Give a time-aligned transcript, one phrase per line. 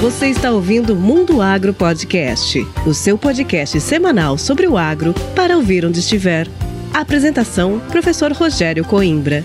[0.00, 5.86] Você está ouvindo Mundo Agro Podcast, o seu podcast semanal sobre o agro para ouvir
[5.86, 6.46] onde estiver.
[6.92, 9.42] apresentação: Professor Rogério Coimbra.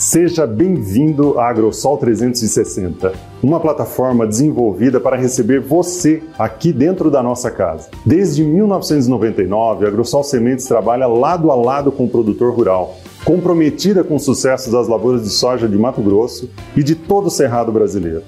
[0.00, 3.12] Seja bem-vindo à AgroSol 360,
[3.42, 7.90] uma plataforma desenvolvida para receber você aqui dentro da nossa casa.
[8.06, 12.96] Desde 1999, a AgroSol Sementes trabalha lado a lado com o produtor rural,
[13.26, 17.30] comprometida com o sucesso das lavouras de soja de Mato Grosso e de todo o
[17.30, 18.22] cerrado brasileiro.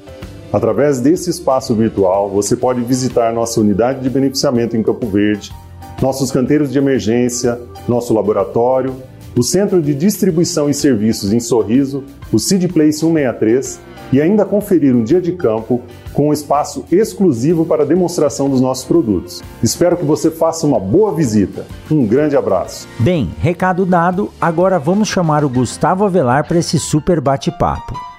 [0.53, 5.51] Através desse espaço virtual, você pode visitar nossa unidade de beneficiamento em Campo Verde,
[6.03, 8.93] nossos canteiros de emergência, nosso laboratório
[9.37, 13.81] o Centro de Distribuição e Serviços em Sorriso, o Seed Place 163
[14.13, 15.81] e ainda conferir um dia de campo
[16.13, 19.43] com um espaço exclusivo para demonstração dos nossos produtos.
[19.63, 21.65] Espero que você faça uma boa visita.
[21.91, 22.87] Um grande abraço.
[22.99, 28.12] Bem, recado dado, agora vamos chamar o Gustavo Avelar para esse super bate-papo.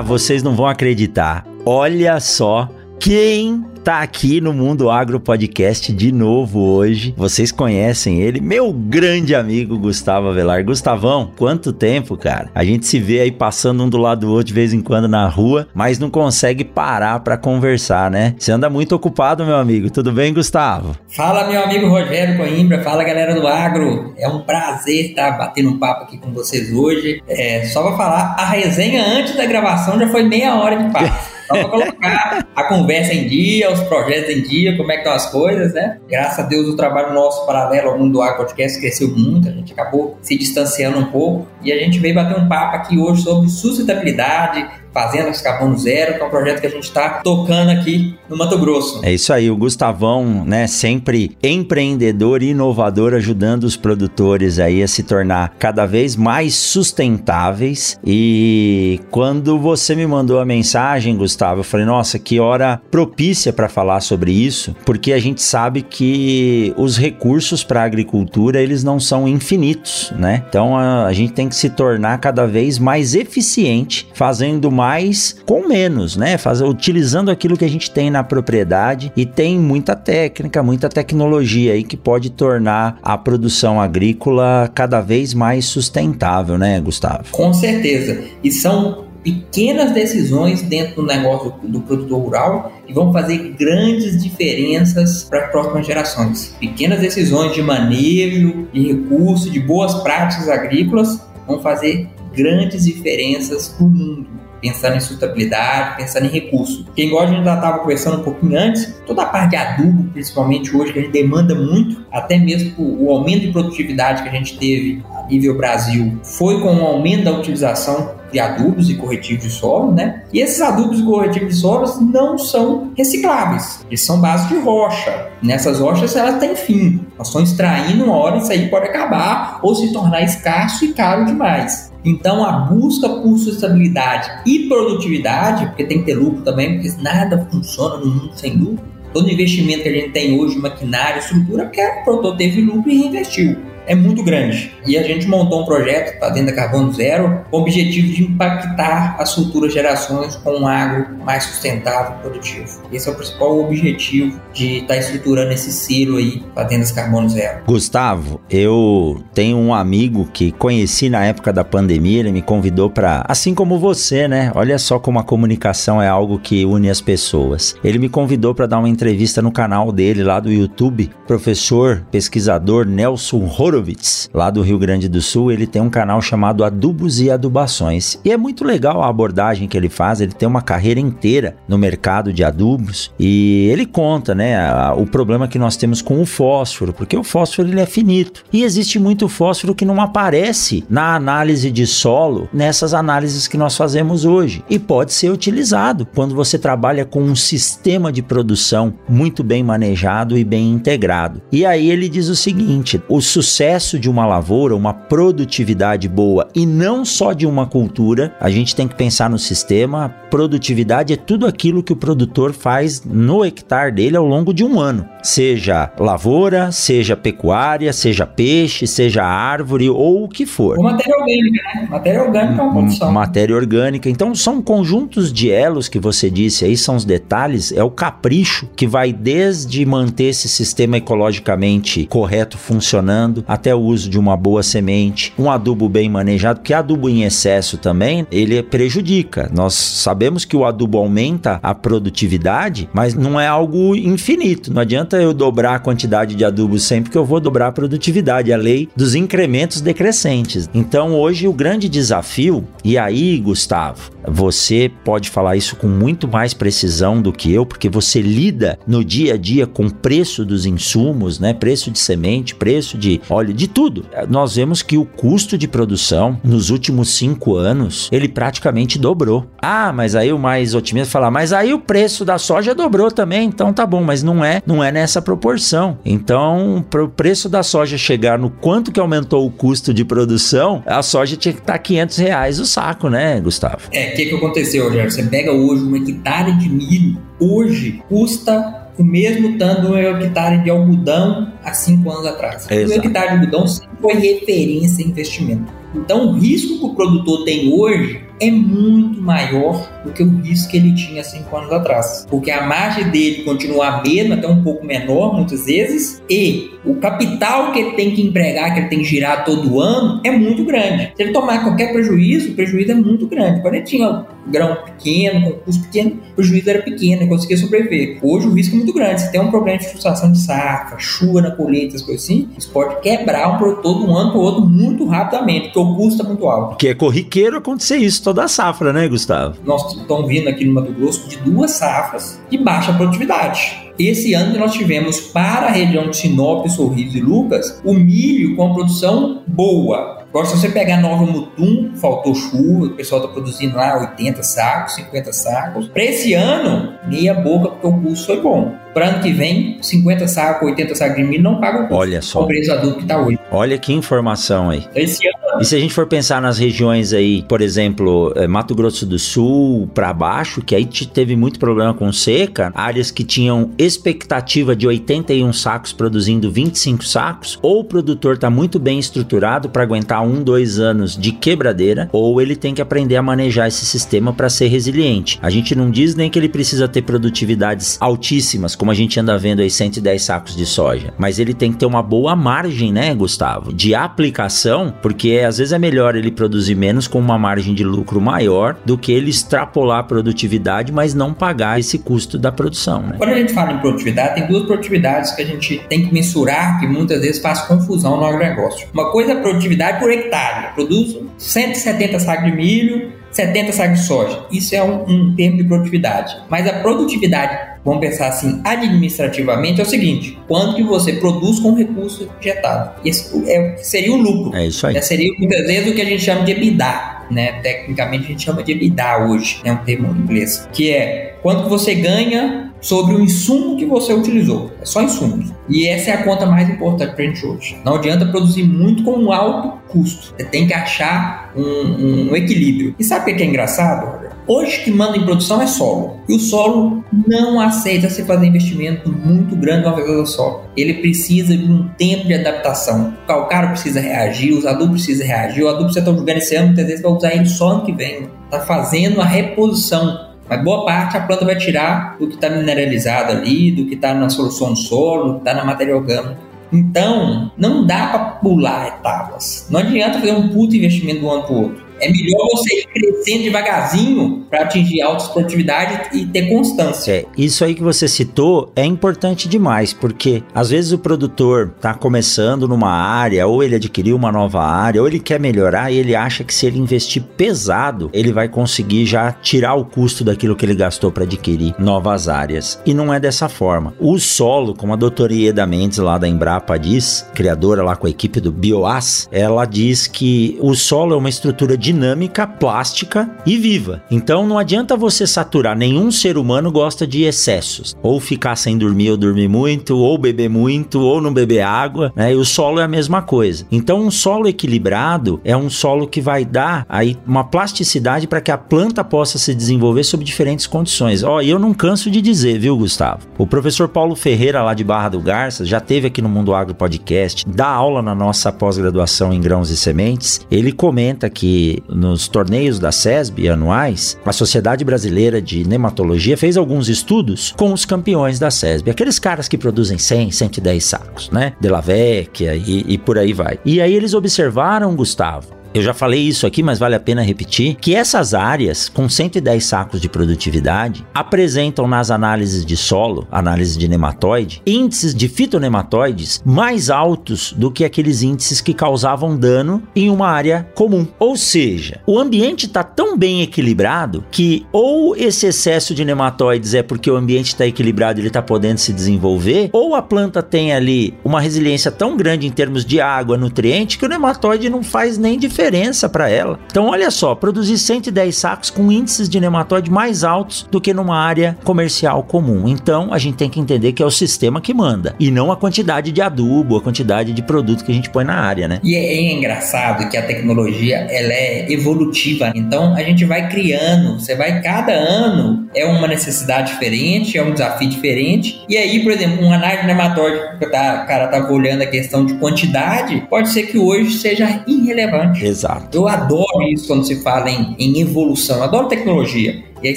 [0.00, 1.44] Vocês não vão acreditar.
[1.66, 2.68] Olha só
[3.00, 7.14] quem tá aqui no Mundo Agro Podcast de novo hoje.
[7.16, 10.62] Vocês conhecem ele, meu grande amigo Gustavo Avelar.
[10.64, 12.50] Gustavão, quanto tempo, cara?
[12.54, 15.08] A gente se vê aí passando um do lado do outro de vez em quando
[15.08, 18.34] na rua, mas não consegue parar para conversar, né?
[18.38, 19.88] Você anda muito ocupado, meu amigo.
[19.90, 20.94] Tudo bem, Gustavo?
[21.08, 22.82] Fala, meu amigo Rogério Coimbra.
[22.82, 24.14] Fala, galera do Agro.
[24.18, 27.22] É um prazer estar batendo um papo aqui com vocês hoje.
[27.26, 31.29] É, só pra falar, a resenha antes da gravação já foi meia hora de papo.
[31.50, 35.12] Só para colocar a conversa em dia, os projetos em dia, como é que estão
[35.12, 35.98] as coisas, né?
[36.08, 39.72] Graças a Deus o trabalho nosso paralelo ao Mundo do Podcast cresceu muito, a gente
[39.72, 43.48] acabou se distanciando um pouco e a gente veio bater um papo aqui hoje sobre
[43.48, 48.36] sustentabilidade, Fazendas Carbono Zero, que é um projeto que a gente está tocando aqui no
[48.36, 49.00] Mato Grosso.
[49.04, 54.88] É isso aí, o Gustavão, né, sempre empreendedor e inovador, ajudando os produtores aí a
[54.88, 57.98] se tornar cada vez mais sustentáveis.
[58.04, 63.68] E quando você me mandou a mensagem, Gustavo, eu falei, nossa, que hora propícia para
[63.68, 68.98] falar sobre isso, porque a gente sabe que os recursos para a agricultura, eles não
[68.98, 70.44] são infinitos, né?
[70.48, 75.68] Então a, a gente tem que se tornar cada vez mais eficiente, fazendo mais com
[75.68, 76.38] menos, né?
[76.38, 81.74] Fazer, utilizando aquilo que a gente tem na propriedade e tem muita técnica, muita tecnologia
[81.74, 87.24] aí que pode tornar a produção agrícola cada vez mais sustentável, né, Gustavo?
[87.30, 88.24] Com certeza.
[88.42, 95.24] E são pequenas decisões dentro do negócio do produtor rural que vão fazer grandes diferenças
[95.24, 96.56] para as próximas gerações.
[96.58, 103.84] Pequenas decisões de manejo, de recurso, de boas práticas agrícolas vão fazer grandes diferenças para
[103.84, 104.29] o mundo
[104.60, 106.86] pensando em sustentabilidade, pensando em recurso.
[106.94, 110.10] Quem igual a gente já estava conversando um pouquinho antes, toda a parte de adubo,
[110.12, 114.32] principalmente hoje, que a gente demanda muito, até mesmo o aumento de produtividade que a
[114.32, 119.44] gente teve a nível Brasil, foi com o aumento da utilização de adubos e corretivos
[119.44, 120.22] de solo, né?
[120.32, 125.28] E esses adubos e corretivos de solos não são recicláveis, eles são base de rocha.
[125.42, 129.74] Nessas rochas elas têm fim, nós estamos extraindo uma hora isso aí pode acabar ou
[129.74, 131.89] se tornar escasso e caro demais.
[132.04, 137.46] Então a busca por sustentabilidade e produtividade, porque tem que ter lucro também, porque nada
[137.50, 138.84] funciona no mundo sem lucro.
[139.12, 142.98] Todo investimento que a gente tem hoje, maquinário, estrutura, porque o produtor teve lucro e
[142.98, 144.72] reinvestiu é muito grande.
[144.86, 148.22] E a gente montou um projeto, está dentro da Carbono Zero, com o objetivo de
[148.22, 152.82] impactar as futuras gerações com um agro mais sustentável e produtivo.
[152.92, 156.92] Esse é o principal objetivo de estar tá estruturando esse selo aí para dentro das
[156.92, 157.64] Carbono Zero.
[157.66, 163.24] Gustavo, eu tenho um amigo que conheci na época da pandemia, ele me convidou para,
[163.26, 164.52] assim como você, né?
[164.54, 167.74] Olha só como a comunicação é algo que une as pessoas.
[167.82, 172.86] Ele me convidou para dar uma entrevista no canal dele lá do YouTube, professor, pesquisador
[172.86, 173.46] Nelson
[173.80, 178.18] Horowitz, lá do Rio Grande do Sul, ele tem um canal chamado Adubos e Adubações.
[178.24, 181.78] E é muito legal a abordagem que ele faz, ele tem uma carreira inteira no
[181.78, 184.58] mercado de adubos e ele conta, né,
[184.96, 188.44] o problema que nós temos com o fósforo, porque o fósforo ele é finito.
[188.52, 193.76] E existe muito fósforo que não aparece na análise de solo, nessas análises que nós
[193.76, 194.62] fazemos hoje.
[194.68, 200.36] E pode ser utilizado quando você trabalha com um sistema de produção muito bem manejado
[200.36, 201.40] e bem integrado.
[201.50, 206.48] E aí ele diz o seguinte: o sucesso sucesso de uma lavoura, uma produtividade boa
[206.54, 210.08] e não só de uma cultura, a gente tem que pensar no sistema.
[210.30, 214.80] Produtividade é tudo aquilo que o produtor faz no hectare dele ao longo de um
[214.80, 220.76] ano, seja lavoura, seja pecuária, seja peixe, seja árvore ou o que for.
[220.78, 221.88] Ou matéria orgânica, né?
[221.90, 223.12] Matéria orgânica é uma produção.
[223.12, 224.10] Matéria orgânica.
[224.10, 228.68] Então são conjuntos de elos que você disse aí, são os detalhes, é o capricho
[228.76, 234.62] que vai desde manter esse sistema ecologicamente correto funcionando, até o uso de uma boa
[234.62, 239.50] semente, um adubo bem manejado, porque adubo em excesso também, ele prejudica.
[239.52, 244.72] Nós sabemos que o adubo aumenta a produtividade, mas não é algo infinito.
[244.72, 248.52] Não adianta eu dobrar a quantidade de adubo sempre que eu vou dobrar a produtividade,
[248.52, 250.68] a lei dos incrementos decrescentes.
[250.74, 256.52] Então, hoje o grande desafio, e aí, Gustavo, você pode falar isso com muito mais
[256.52, 260.66] precisão do que eu, porque você lida no dia a dia com o preço dos
[260.66, 261.54] insumos, né?
[261.54, 264.04] Preço de semente, preço de óleo, de tudo.
[264.28, 269.46] Nós vemos que o custo de produção nos últimos cinco anos ele praticamente dobrou.
[269.60, 273.48] Ah, mas aí o mais otimista fala, mas aí o preço da soja dobrou também,
[273.48, 275.98] então tá bom, mas não é, não é nessa proporção.
[276.04, 280.82] Então, para o preço da soja chegar no quanto que aumentou o custo de produção,
[280.84, 283.88] a soja tinha que estar tá 500 reais o saco, né, Gustavo?
[283.92, 285.10] É, o que, que aconteceu, Rogério?
[285.10, 290.68] Você pega hoje uma hectare de milho, hoje custa o mesmo tanto um hectare de
[290.68, 292.70] algodão há cinco anos atrás.
[292.70, 293.00] Exato.
[293.00, 295.79] O hectare de algodão sempre foi referência em investimento.
[295.94, 300.70] Então, o risco que o produtor tem hoje é muito maior do que o risco
[300.70, 302.26] que ele tinha cinco anos atrás.
[302.28, 306.94] Porque a margem dele continua a mesma, até um pouco menor muitas vezes, e o
[306.94, 310.64] capital que ele tem que empregar, que ele tem que girar todo ano, é muito
[310.64, 311.12] grande.
[311.14, 313.60] Se ele tomar qualquer prejuízo, o prejuízo é muito grande.
[313.60, 318.18] Quando ele tinha grão pequeno, com custo pequeno, o prejuízo era pequeno, ele conseguia sobreviver.
[318.22, 319.20] Hoje o risco é muito grande.
[319.20, 322.70] Se tem um problema de frustração de safra, chuva na colheita, as coisas assim, isso
[322.70, 326.26] pode quebrar um produtor de um ano para o outro muito rapidamente, o custo é
[326.26, 326.76] muito alto.
[326.76, 329.56] Que é corriqueiro acontecer isso toda a safra, né, Gustavo?
[329.64, 333.90] Nós estamos vindo aqui no Mato Grosso de duas safras de baixa produtividade.
[333.98, 338.70] Esse ano nós tivemos para a região de Sinop, Sorriso e Lucas o milho com
[338.70, 343.76] a produção boa, Agora, se você pegar Nova Mutum, faltou chuva, o pessoal está produzindo
[343.76, 345.88] lá 80 sacos, 50 sacos.
[345.88, 348.72] Para esse ano, meia boca, porque o custo foi bom.
[348.92, 351.88] Para ano que vem, 50 sacos, 80 sacos de milho não pagam.
[351.90, 352.42] Olha só.
[352.42, 353.38] O preço adulto que está hoje.
[353.50, 354.84] Olha que informação aí.
[354.94, 355.40] Esse ano.
[355.60, 359.18] E se a gente for pensar nas regiões aí, por exemplo, eh, Mato Grosso do
[359.18, 364.86] Sul para baixo, que aí teve muito problema com seca, áreas que tinham expectativa de
[364.86, 370.42] 81 sacos produzindo 25 sacos, ou o produtor está muito bem estruturado para aguentar um,
[370.42, 374.68] dois anos de quebradeira, ou ele tem que aprender a manejar esse sistema para ser
[374.68, 375.38] resiliente.
[375.42, 379.36] A gente não diz nem que ele precisa ter produtividades altíssimas, como a gente anda
[379.36, 381.12] vendo aí 110 sacos de soja.
[381.18, 383.74] Mas ele tem que ter uma boa margem, né, Gustavo?
[383.74, 388.22] De aplicação, porque às vezes é melhor ele produzir menos com uma margem de lucro
[388.22, 393.02] maior do que ele extrapolar a produtividade, mas não pagar esse custo da produção.
[393.02, 393.16] Né?
[393.18, 396.80] Quando a gente fala em produtividade, tem duas produtividades que a gente tem que mensurar,
[396.80, 398.88] que muitas vezes faz confusão no agronegócio.
[398.94, 400.68] Uma coisa é produtividade por hectare.
[400.68, 404.44] Eu produzo 170 sacos de milho, 70 sacos de soja.
[404.52, 406.36] Isso é um, um termo de produtividade.
[406.48, 411.74] Mas a produtividade vamos pensar assim, administrativamente, é o seguinte: quanto que você produz com
[411.74, 413.00] recurso injetado.
[413.04, 414.54] Esse é, seria o lucro.
[414.56, 414.96] É isso aí.
[414.96, 417.20] É, seria muitas vezes o que a gente chama de EBITDA.
[417.30, 417.52] Né?
[417.62, 421.62] Tecnicamente a gente chama de EBITDA hoje, é um termo em inglês, que é quanto
[421.62, 424.70] que você ganha sobre o insumo que você utilizou.
[424.80, 425.52] É só insumos.
[425.68, 427.78] E essa é a conta mais importante para a gente hoje.
[427.84, 430.34] Não adianta produzir muito com um alto custo.
[430.36, 432.94] Você tem que achar um, um equilíbrio.
[432.98, 434.30] E sabe o que é engraçado?
[434.46, 436.18] Hoje que manda em produção é solo.
[436.28, 440.62] E o solo não aceita se fazer investimento muito grande uma vez solo.
[440.76, 443.14] Ele precisa de um tempo de adaptação.
[443.22, 445.62] O calcário precisa reagir, os adubos precisam reagir.
[445.62, 447.92] O adubo você está jogando esse ano, muitas vezes vai usar ele só ano que
[447.92, 448.28] vem.
[448.46, 453.30] Está fazendo a reposição mas boa parte a planta vai tirar do que está mineralizado
[453.30, 456.36] ali, do que está na solução do solo, do que está na matéria orgânica.
[456.72, 459.68] Então, não dá para pular etapas.
[459.70, 461.89] Não adianta fazer um puto investimento de um ano para o outro.
[462.00, 467.12] É melhor você ir crescendo devagarzinho para atingir alta produtividade e ter constância.
[467.12, 471.94] É, isso aí que você citou é importante demais, porque às vezes o produtor está
[471.94, 476.14] começando numa área, ou ele adquiriu uma nova área, ou ele quer melhorar e ele
[476.14, 480.64] acha que se ele investir pesado, ele vai conseguir já tirar o custo daquilo que
[480.64, 482.80] ele gastou para adquirir novas áreas.
[482.86, 483.94] E não é dessa forma.
[483.98, 488.10] O solo, como a doutora Ieda Mendes lá da Embrapa diz, criadora lá com a
[488.10, 493.56] equipe do Bioas, ela diz que o solo é uma estrutura de dinâmica, plástica e
[493.56, 494.02] viva.
[494.10, 499.10] Então não adianta você saturar, nenhum ser humano gosta de excessos, ou ficar sem dormir
[499.10, 502.32] ou dormir muito, ou beber muito, ou não beber água, né?
[502.32, 503.66] E o solo é a mesma coisa.
[503.72, 508.52] Então um solo equilibrado é um solo que vai dar aí uma plasticidade para que
[508.52, 511.24] a planta possa se desenvolver sob diferentes condições.
[511.24, 513.26] Ó, oh, e eu não canso de dizer, viu, Gustavo?
[513.36, 516.74] O professor Paulo Ferreira lá de Barra do Garça já teve aqui no Mundo Agro
[516.74, 520.46] Podcast, dá aula na nossa pós-graduação em grãos e sementes.
[520.50, 526.88] Ele comenta que nos torneios da SESB anuais, a Sociedade Brasileira de Nematologia fez alguns
[526.88, 531.54] estudos com os campeões da SESB, aqueles caras que produzem 100, 110 sacos, né?
[531.60, 533.58] De la Vecchia e, e por aí vai.
[533.64, 537.76] E aí eles observaram, Gustavo, eu já falei isso aqui, mas vale a pena repetir,
[537.76, 543.86] que essas áreas com 110 sacos de produtividade apresentam nas análises de solo, análise de
[543.86, 550.28] nematóide, índices de fitonematóides mais altos do que aqueles índices que causavam dano em uma
[550.28, 551.06] área comum.
[551.18, 556.82] Ou seja, o ambiente está tão bem equilibrado que ou esse excesso de nematóides é
[556.82, 560.72] porque o ambiente está equilibrado e ele está podendo se desenvolver, ou a planta tem
[560.72, 565.16] ali uma resiliência tão grande em termos de água, nutriente, que o nematóide não faz
[565.16, 566.58] nem diferença diferença para ela.
[566.66, 571.18] Então, olha só, produzir 110 sacos com índices de nematóide mais altos do que numa
[571.18, 572.66] área comercial comum.
[572.66, 575.56] Então, a gente tem que entender que é o sistema que manda e não a
[575.56, 578.80] quantidade de adubo, a quantidade de produto que a gente põe na área, né?
[578.82, 582.52] E é, é engraçado que a tecnologia ela é evolutiva.
[582.54, 587.52] Então, a gente vai criando, você vai cada ano é uma necessidade diferente, é um
[587.52, 588.64] desafio diferente.
[588.68, 590.38] E aí, por exemplo, um análise de nematóide,
[590.70, 595.40] tá, o cara tava olhando a questão de quantidade, pode ser que hoje seja irrelevante.
[595.50, 595.98] Exato.
[595.98, 599.64] Eu adoro isso quando se fala em, em evolução, adoro tecnologia.
[599.82, 599.96] E aí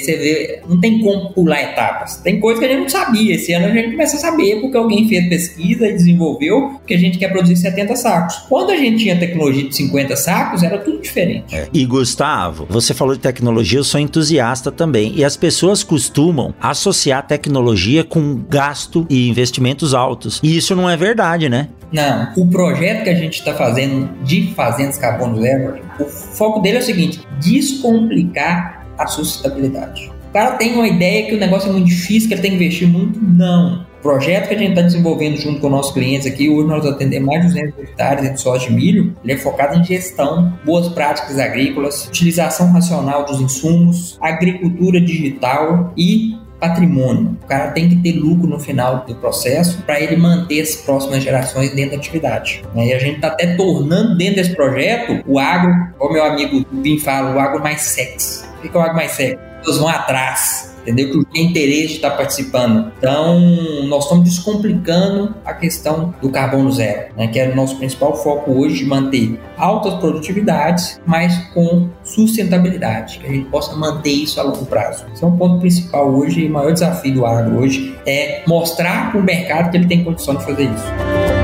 [0.00, 2.16] você vê, não tem como pular etapas.
[2.18, 3.34] Tem coisa que a gente não sabia.
[3.34, 6.98] Esse ano a gente começa a saber porque alguém fez pesquisa e desenvolveu que a
[6.98, 8.36] gente quer produzir 70 sacos.
[8.48, 11.54] Quando a gente tinha tecnologia de 50 sacos, era tudo diferente.
[11.54, 11.68] É.
[11.72, 15.12] E Gustavo, você falou de tecnologia, eu sou entusiasta também.
[15.16, 20.40] E as pessoas costumam associar tecnologia com gasto e investimentos altos.
[20.42, 21.68] E isso não é verdade, né?
[21.92, 22.32] Não.
[22.36, 26.80] O projeto que a gente está fazendo de fazendas carbono zero, o foco dele é
[26.80, 30.10] o seguinte: descomplicar a sustentabilidade.
[30.30, 32.56] O cara tem uma ideia que o negócio é muito difícil, que ele tem que
[32.56, 33.20] investir muito.
[33.22, 33.86] Não.
[34.00, 37.26] O projeto que a gente está desenvolvendo junto com nossos clientes aqui, hoje nós atendemos
[37.26, 41.38] mais de 200 hectares de soja de milho, ele é focado em gestão, boas práticas
[41.38, 47.36] agrícolas, utilização racional dos insumos, agricultura digital e patrimônio.
[47.42, 51.22] O cara tem que ter lucro no final do processo para ele manter as próximas
[51.22, 52.62] gerações dentro da atividade.
[52.74, 56.98] E a gente está até tornando dentro desse projeto o agro, como meu amigo Vim
[56.98, 58.53] fala, o agro mais sexy.
[58.72, 59.34] É o agro mais sexy?
[59.34, 61.10] As pessoas vão atrás entendeu?
[61.10, 62.92] Que tem interesse de estar participando.
[62.98, 63.40] Então,
[63.86, 67.26] nós estamos descomplicando a questão do carbono zero, né?
[67.26, 73.26] que é o nosso principal foco hoje de manter altas produtividades, mas com sustentabilidade, que
[73.26, 75.06] a gente possa manter isso a longo prazo.
[75.12, 79.10] Esse é um ponto principal hoje e o maior desafio do agro hoje é mostrar
[79.10, 81.43] para o mercado que ele tem condição de fazer isso.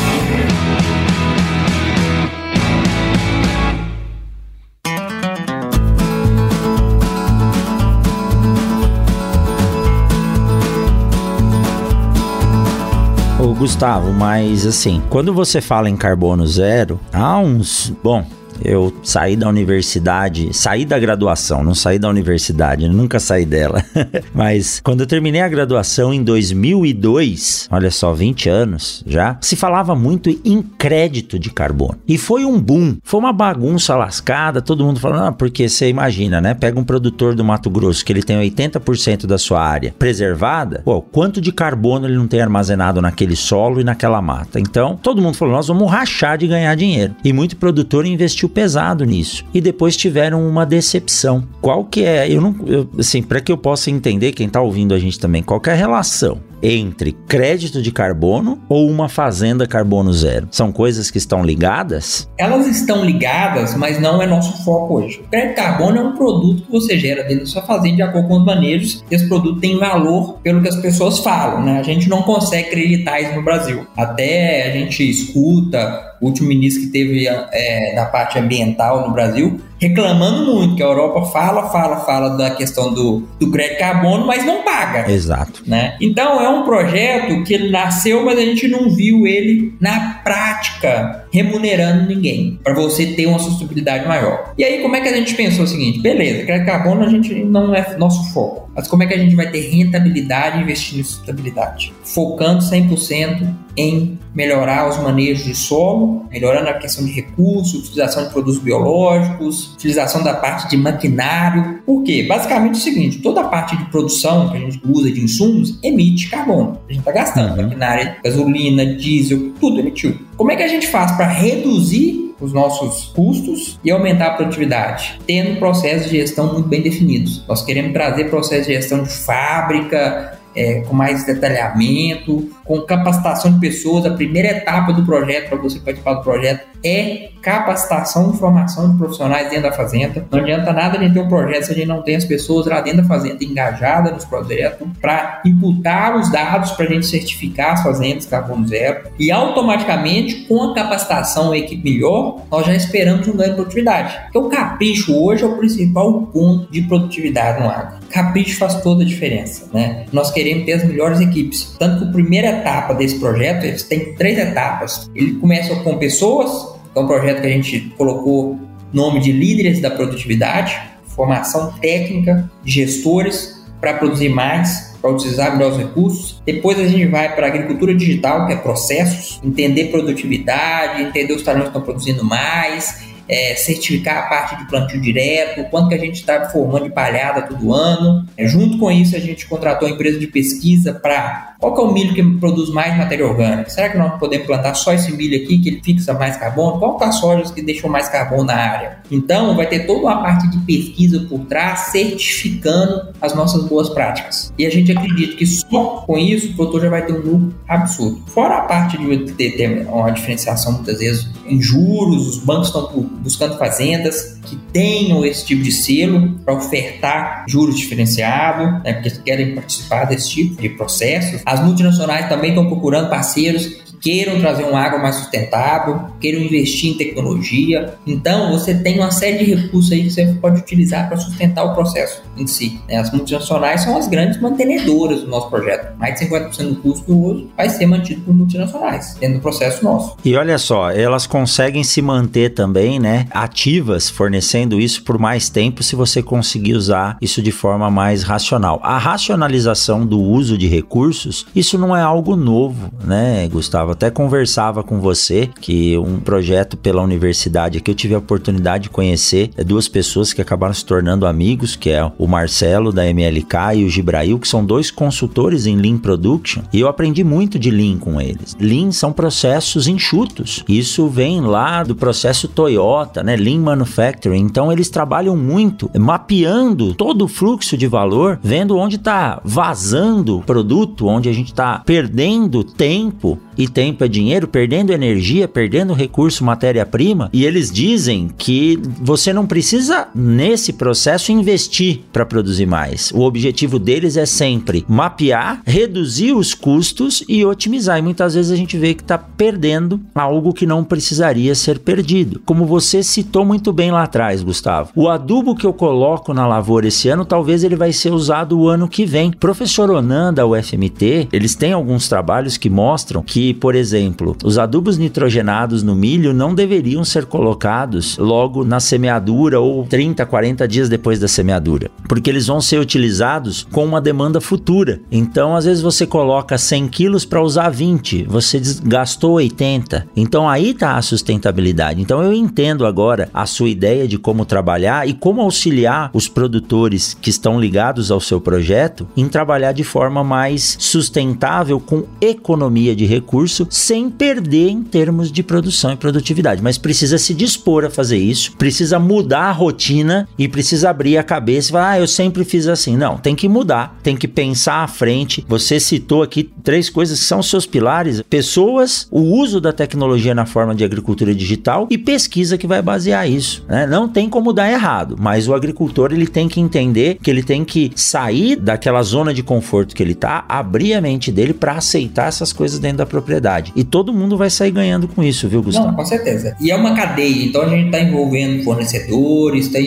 [13.61, 17.93] Gustavo, mas assim, quando você fala em carbono zero, há uns.
[18.03, 18.25] Bom,
[18.63, 23.83] eu saí da universidade, saí da graduação, não saí da universidade, nunca saí dela.
[24.33, 29.95] Mas quando eu terminei a graduação em 2002, olha só, 20 anos já, se falava
[29.95, 31.97] muito em crédito de carbono.
[32.07, 36.39] E foi um boom, foi uma bagunça lascada, todo mundo falando, ah, porque você imagina,
[36.39, 36.53] né?
[36.53, 41.01] Pega um produtor do Mato Grosso que ele tem 80% da sua área preservada, pô,
[41.01, 44.59] quanto de carbono ele não tem armazenado naquele solo e naquela mata.
[44.59, 47.15] Então, todo mundo falou, nós vamos rachar de ganhar dinheiro.
[47.23, 51.43] E muito produtor investiu pesado nisso e depois tiveram uma decepção.
[51.61, 52.31] Qual que é?
[52.31, 55.41] Eu não, eu, assim, para que eu possa entender quem está ouvindo a gente também,
[55.41, 60.47] qual é a relação entre crédito de carbono ou uma fazenda carbono zero?
[60.51, 62.29] São coisas que estão ligadas?
[62.37, 65.21] Elas estão ligadas, mas não é nosso foco hoje.
[65.25, 68.01] O crédito de carbono é um produto que você gera dentro da sua fazenda de
[68.01, 69.03] acordo com os manejos.
[69.09, 71.79] Esse produto tem valor pelo que as pessoas falam, né?
[71.79, 73.85] A gente não consegue acreditar isso no Brasil.
[73.95, 79.59] Até a gente escuta o último ministro que teve é, da parte ambiental no Brasil,
[79.81, 84.45] reclamando muito, que a Europa fala, fala, fala da questão do, do crédito carbono, mas
[84.45, 85.11] não paga.
[85.11, 85.63] Exato.
[85.65, 85.97] Né?
[85.99, 92.07] Então é um projeto que nasceu, mas a gente não viu ele na prática remunerando
[92.07, 94.53] ninguém, para você ter uma sustentabilidade maior.
[94.57, 95.99] E aí, como é que a gente pensou o seguinte?
[96.01, 99.35] Beleza, crédito carbono a gente não é nosso foco, mas como é que a gente
[99.35, 101.93] vai ter rentabilidade investindo em sustentabilidade?
[102.03, 108.29] Focando 100% em melhorar os manejos de solo, melhorando a questão de recursos, utilização de
[108.29, 111.81] produtos biológicos, utilização da parte de maquinário.
[111.85, 112.23] Por quê?
[112.23, 115.79] Basicamente é o seguinte: toda a parte de produção que a gente usa de insumos
[115.83, 116.79] emite carbono.
[116.89, 117.63] A gente está gastando uhum.
[117.63, 120.17] maquinária, gasolina, diesel, tudo emitiu.
[120.41, 125.19] Como é que a gente faz para reduzir os nossos custos e aumentar a produtividade,
[125.27, 127.45] tendo processos de gestão muito bem definidos.
[127.47, 133.59] Nós queremos trazer processos de gestão de fábrica, é, com mais detalhamento, com capacitação de
[133.59, 134.03] pessoas.
[134.07, 138.97] A primeira etapa do projeto, para você participar do projeto, é capacitação e formação de
[138.97, 140.25] profissionais dentro da fazenda.
[140.31, 142.67] Não adianta nada a gente ter um projeto se a gente não tem as pessoas
[142.67, 147.73] lá dentro da fazenda engajadas nos projetos para imputar os dados para a gente certificar
[147.73, 149.09] as fazendas carbono zero.
[149.17, 153.55] E automaticamente, com a capacitação e a equipe melhor, nós já esperamos um ganho de
[153.55, 154.19] produtividade.
[154.23, 158.00] Porque o capricho hoje é o principal ponto de produtividade no agro.
[158.11, 160.05] Capricho faz toda a diferença, né?
[160.11, 161.75] Nós queremos ter as melhores equipes.
[161.79, 165.09] Tanto que a primeira etapa desse projeto, ele tem três etapas.
[165.15, 168.59] Ele começa com pessoas, é um projeto que a gente colocou
[168.93, 176.41] nome de líderes da produtividade, formação técnica gestores para produzir mais, para utilizar melhores recursos.
[176.45, 181.41] Depois a gente vai para a agricultura digital, que é processos, entender produtividade, entender os
[181.41, 185.99] talentos que estão produzindo mais, é, certificar a parte de plantio direto, quanto que a
[185.99, 188.25] gente está formando de palhada todo ano.
[188.37, 191.83] É, junto com isso, a gente contratou uma empresa de pesquisa para qual que é
[191.83, 193.69] o milho que produz mais matéria orgânica?
[193.69, 196.79] Será que nós podemos plantar só esse milho aqui que ele fixa mais carbono?
[196.79, 198.97] Qual que é as sojas que deixam mais carbono na área?
[199.11, 204.51] Então, vai ter toda uma parte de pesquisa por trás, certificando as nossas boas práticas.
[204.57, 207.53] E a gente acredita que só com isso o produtor já vai ter um lucro
[207.67, 208.23] absurdo.
[208.27, 213.57] Fora a parte de ter, uma diferenciação muitas vezes em juros, os bancos estão buscando
[213.57, 220.05] fazendas que tenham esse tipo de selo para ofertar juros diferenciados, né, porque querem participar
[220.05, 221.41] desse tipo de processo.
[221.51, 223.69] As multinacionais também estão procurando parceiros
[224.01, 227.93] queiram trazer um agro mais sustentável, queiram investir em tecnologia.
[228.05, 231.75] Então, você tem uma série de recursos aí que você pode utilizar para sustentar o
[231.75, 232.81] processo em si.
[232.89, 232.97] Né?
[232.97, 235.95] As multinacionais são as grandes mantenedoras do nosso projeto.
[235.97, 240.17] Mais de 50% do custo hoje vai ser mantido por multinacionais, dentro do processo nosso.
[240.25, 245.83] E olha só, elas conseguem se manter também, né, ativas, fornecendo isso por mais tempo
[245.83, 248.79] se você conseguir usar isso de forma mais racional.
[248.81, 253.90] A racionalização do uso de recursos, isso não é algo novo, né, Gustavo?
[253.91, 258.89] Até conversava com você que um projeto pela universidade que eu tive a oportunidade de
[258.89, 263.75] conhecer é duas pessoas que acabaram se tornando amigos, que é o Marcelo da MLK
[263.75, 267.69] e o Gibrail, que são dois consultores em Lean Production, e eu aprendi muito de
[267.69, 268.55] Lean com eles.
[268.59, 270.63] Lean são processos enxutos.
[270.67, 273.35] Isso vem lá do processo Toyota, né?
[273.35, 274.39] Lean Manufacturing.
[274.39, 281.07] Então eles trabalham muito mapeando todo o fluxo de valor, vendo onde está vazando produto,
[281.07, 287.29] onde a gente está perdendo tempo e tempo é dinheiro, perdendo energia, perdendo recurso, matéria-prima,
[287.33, 293.11] e eles dizem que você não precisa nesse processo investir para produzir mais.
[293.11, 297.97] O objetivo deles é sempre mapear, reduzir os custos e otimizar.
[297.97, 302.41] E muitas vezes a gente vê que está perdendo algo que não precisaria ser perdido.
[302.45, 306.87] Como você citou muito bem lá atrás, Gustavo, o adubo que eu coloco na lavoura
[306.87, 309.31] esse ano, talvez ele vai ser usado o ano que vem.
[309.31, 314.97] Professor Onan da UFMT, eles têm alguns trabalhos que mostram que por exemplo, os adubos
[314.97, 321.19] nitrogenados no milho não deveriam ser colocados logo na semeadura ou 30, 40 dias depois
[321.19, 324.99] da semeadura, porque eles vão ser utilizados com uma demanda futura.
[325.11, 330.07] Então, às vezes você coloca 100 quilos para usar 20, você gastou 80.
[330.15, 332.01] Então, aí está a sustentabilidade.
[332.01, 337.15] Então, eu entendo agora a sua ideia de como trabalhar e como auxiliar os produtores
[337.19, 343.05] que estão ligados ao seu projeto em trabalhar de forma mais sustentável com economia de
[343.05, 346.61] recursos recurso sem perder em termos de produção e produtividade.
[346.61, 351.23] Mas precisa se dispor a fazer isso, precisa mudar a rotina e precisa abrir a
[351.23, 352.97] cabeça e falar: ah, eu sempre fiz assim.
[352.97, 355.45] Não, tem que mudar, tem que pensar à frente.
[355.47, 360.45] Você citou aqui três coisas que são seus pilares: pessoas, o uso da tecnologia na
[360.45, 363.65] forma de agricultura digital e pesquisa que vai basear isso.
[363.67, 363.85] Né?
[363.85, 367.63] Não tem como dar errado, mas o agricultor ele tem que entender que ele tem
[367.63, 372.27] que sair daquela zona de conforto que ele está, abrir a mente dele para aceitar
[372.27, 375.87] essas coisas dentro da propriedade E todo mundo vai sair ganhando com isso, viu, Gustavo?
[375.87, 376.55] Não, com certeza.
[376.59, 379.79] E é uma cadeia, então a gente está envolvendo fornecedores, tá,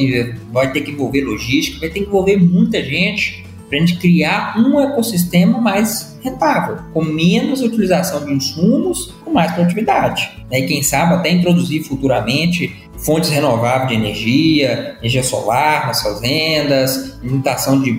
[0.53, 4.59] vai ter que envolver logística, vai ter que envolver muita gente para a gente criar
[4.59, 10.31] um ecossistema mais rentável, com menos utilização de insumos, com mais produtividade.
[10.51, 10.61] Né?
[10.61, 17.81] E quem sabe até introduzir futuramente fontes renováveis de energia, energia solar nas fazendas, imitação
[17.81, 17.93] de,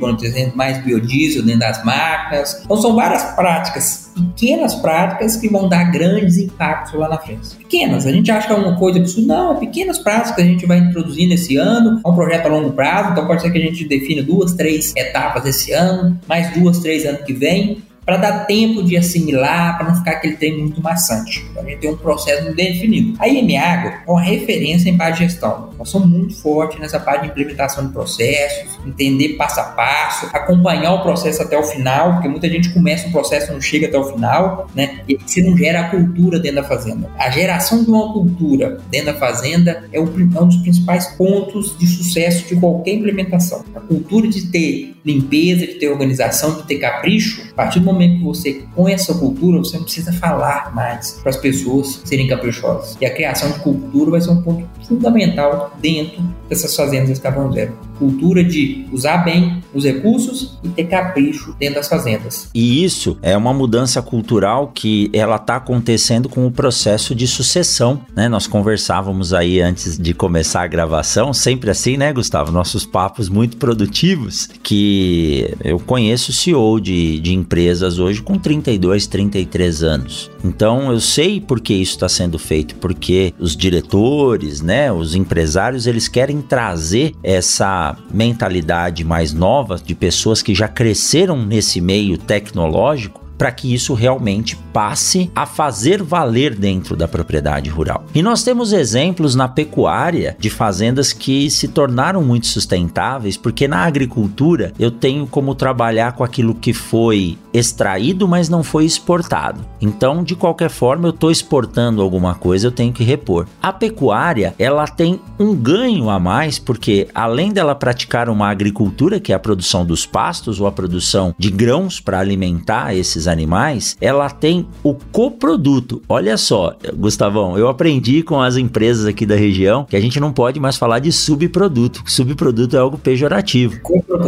[0.55, 2.61] mais biodiesel dentro das máquinas.
[2.63, 7.55] Então são várias práticas, pequenas práticas que vão dar grandes impactos lá na frente.
[7.55, 10.45] Pequenas, a gente acha que é uma coisa absurda, não, é pequenas práticas que a
[10.45, 13.57] gente vai introduzindo esse ano, é um projeto a longo prazo, então pode ser que
[13.57, 18.17] a gente defina duas, três etapas esse ano, mais duas, três ano que vem, para
[18.17, 21.43] dar tempo de assimilar, para não ficar aquele treino muito maçante.
[21.49, 23.17] Então, a gente tem um processo definido.
[23.19, 25.71] A IMAGro é uma referência em parte de gestão.
[25.77, 30.93] Nós somos muito fortes nessa parte de implementação de processos, entender passo a passo, acompanhar
[30.93, 33.97] o processo até o final, porque muita gente começa um processo e não chega até
[33.97, 34.99] o final, né?
[35.07, 37.09] E você não gera a cultura dentro da fazenda.
[37.17, 42.47] A geração de uma cultura dentro da fazenda é um dos principais pontos de sucesso
[42.47, 43.65] de qualquer implementação.
[43.75, 48.17] A cultura de ter limpeza, de ter organização, de ter capricho, a partir do momento
[48.17, 52.97] que você põe essa cultura, você não precisa falar mais para as pessoas serem caprichosas.
[52.99, 57.73] E a criação de cultura vai ser um ponto fundamental dentro dessas fazendas Carbono Zero.
[57.97, 62.49] Cultura de usar bem os recursos e ter capricho dentro das fazendas.
[62.53, 68.01] E isso é uma mudança cultural que ela está acontecendo com o processo de sucessão,
[68.15, 68.27] né?
[68.27, 72.51] Nós conversávamos aí antes de começar a gravação, sempre assim, né, Gustavo?
[72.51, 79.83] Nossos papos muito produtivos, que eu conheço CEO de, de empresas hoje com 32, 33
[79.83, 80.29] anos.
[80.43, 85.87] Então eu sei por que isso está sendo feito, porque os diretores, né, os empresários,
[85.87, 93.25] eles querem trazer essa mentalidade mais nova de pessoas que já cresceram nesse meio tecnológico
[93.37, 98.05] para que isso realmente passe a fazer valer dentro da propriedade rural.
[98.13, 103.79] E nós temos exemplos na pecuária de fazendas que se tornaram muito sustentáveis, porque na
[103.79, 109.65] agricultura eu tenho como trabalhar com aquilo que foi extraído, mas não foi exportado.
[109.81, 113.47] Então, de qualquer forma, eu estou exportando alguma coisa, eu tenho que repor.
[113.61, 119.31] A pecuária, ela tem um ganho a mais, porque além dela praticar uma agricultura, que
[119.31, 124.29] é a produção dos pastos ou a produção de grãos para alimentar esses animais, ela
[124.29, 126.01] tem o coproduto.
[126.09, 130.33] Olha só, Gustavão, eu aprendi com as empresas aqui da região que a gente não
[130.33, 132.03] pode mais falar de subproduto.
[132.05, 133.79] Subproduto é algo pejorativo.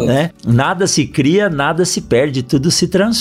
[0.06, 0.32] Né?
[0.46, 3.17] Nada se cria, nada se perde, tudo se transforma.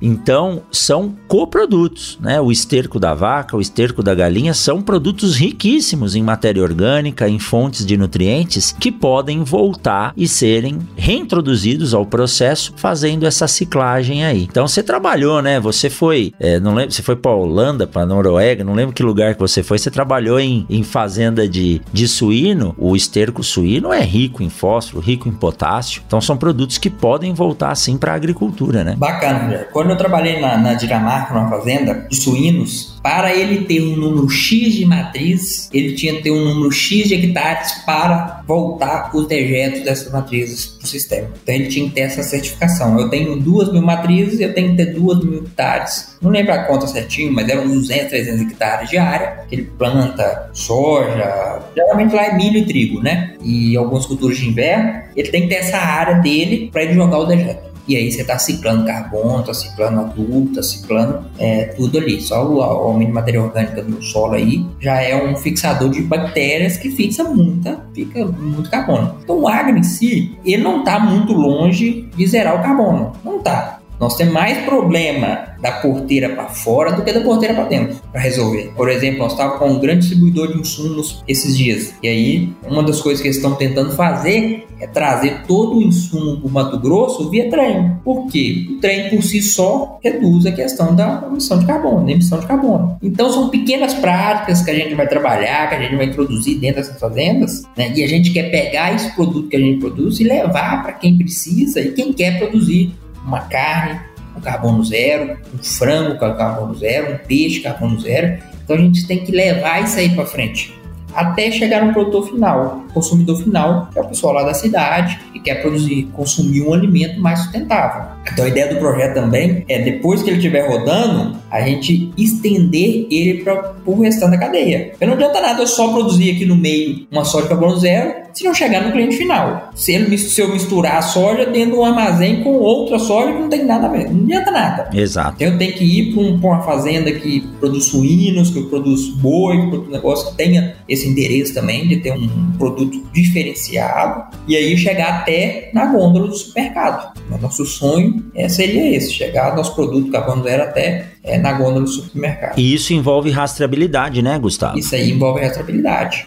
[0.00, 2.40] Então, são coprodutos, né?
[2.40, 7.38] O esterco da vaca, o esterco da galinha são produtos riquíssimos em matéria orgânica, em
[7.38, 14.44] fontes de nutrientes que podem voltar e serem reintroduzidos ao processo, fazendo essa ciclagem aí.
[14.50, 15.60] Então, você trabalhou, né?
[15.60, 19.34] Você foi, é, não lembro, você foi para Holanda, para Noruega, não lembro que lugar
[19.34, 19.78] que você foi.
[19.78, 22.74] Você trabalhou em, em fazenda de, de suíno.
[22.78, 26.02] O esterco suíno é rico em fósforo, rico em potássio.
[26.06, 28.94] Então, são produtos que podem voltar assim para a agricultura, né?
[28.96, 29.29] Bacana,
[29.72, 34.28] Quando eu trabalhei na, na Dinamarca, numa fazenda de suínos, para ele ter um número
[34.28, 39.26] X de matriz, ele tinha que ter um número X de hectares para voltar os
[39.26, 41.28] dejetos dessas matrizes para o sistema.
[41.42, 42.98] Então ele tinha que ter essa certificação.
[42.98, 46.16] Eu tenho duas mil matrizes, eu tenho que ter duas mil hectares.
[46.20, 49.44] Não lembro a conta certinho, mas eram 200, 300 hectares de área.
[49.50, 53.34] Ele planta soja, geralmente lá é milho e trigo, né?
[53.42, 55.00] E algumas culturas de inverno.
[55.16, 58.20] Ele tem que ter essa área dele para ele jogar o dejeto e aí você
[58.20, 62.20] está ciclando carbono, está ciclando adubo, está ciclando é, tudo ali.
[62.20, 66.76] Só o, aumento de matéria orgânica no solo aí já é um fixador de bactérias
[66.76, 69.16] que fixa muita, fica muito carbono.
[69.24, 73.38] Então o agro em si, ele não está muito longe de zerar o carbono, não
[73.38, 73.79] está.
[74.00, 78.20] Nós temos mais problema da porteira para fora do que da porteira para dentro para
[78.20, 78.72] resolver.
[78.74, 81.94] Por exemplo, nós estávamos com um grande distribuidor de insumos esses dias.
[82.02, 86.38] E aí, uma das coisas que eles estão tentando fazer é trazer todo o insumo
[86.38, 87.96] para o Mato Grosso via trem.
[88.02, 88.66] Por quê?
[88.70, 92.46] O trem por si só reduz a questão da emissão de carbono, da emissão de
[92.46, 92.96] carbono.
[93.02, 96.80] Então são pequenas práticas que a gente vai trabalhar, que a gente vai introduzir dentro
[96.80, 97.92] dessas fazendas, né?
[97.94, 101.18] E a gente quer pegar esse produto que a gente produz e levar para quem
[101.18, 104.00] precisa e quem quer produzir uma carne
[104.34, 108.42] com carbono zero, um frango com carbono zero, um peixe com carbono zero.
[108.64, 110.80] Então a gente tem que levar isso aí para frente
[111.14, 115.56] até chegar no produtor final, consumidor final, é o pessoal lá da cidade que quer
[115.56, 118.02] produzir, consumir um alimento mais sustentável.
[118.30, 123.06] Então a ideia do projeto também é depois que ele estiver rodando, a gente estender
[123.10, 124.90] ele para o restante da cadeia.
[124.90, 128.14] Porque não adianta nada eu só produzir aqui no meio uma soja de carbono zero
[128.32, 129.70] se não chegar no cliente final.
[129.74, 133.38] Se, ele, se eu misturar a soja dentro de um armazém com outra soja que
[133.38, 134.90] não tem nada a ver, não adianta nada.
[134.92, 135.34] Exato.
[135.36, 139.60] Então eu tenho que ir para um, uma fazenda que produz suínos, que produz boi,
[139.60, 144.56] que produz um negócio que tenha esse endereço também de ter um produto diferenciado e
[144.56, 147.18] aí chegar até na gôndola do supermercado.
[147.40, 151.88] Nosso sonho é, seria esse, chegar nosso produto carbono zero até é, na gôndola do
[151.88, 152.58] supermercado.
[152.58, 154.78] E isso envolve rastreabilidade, né, Gustavo?
[154.78, 156.26] Isso aí envolve rastreabilidade.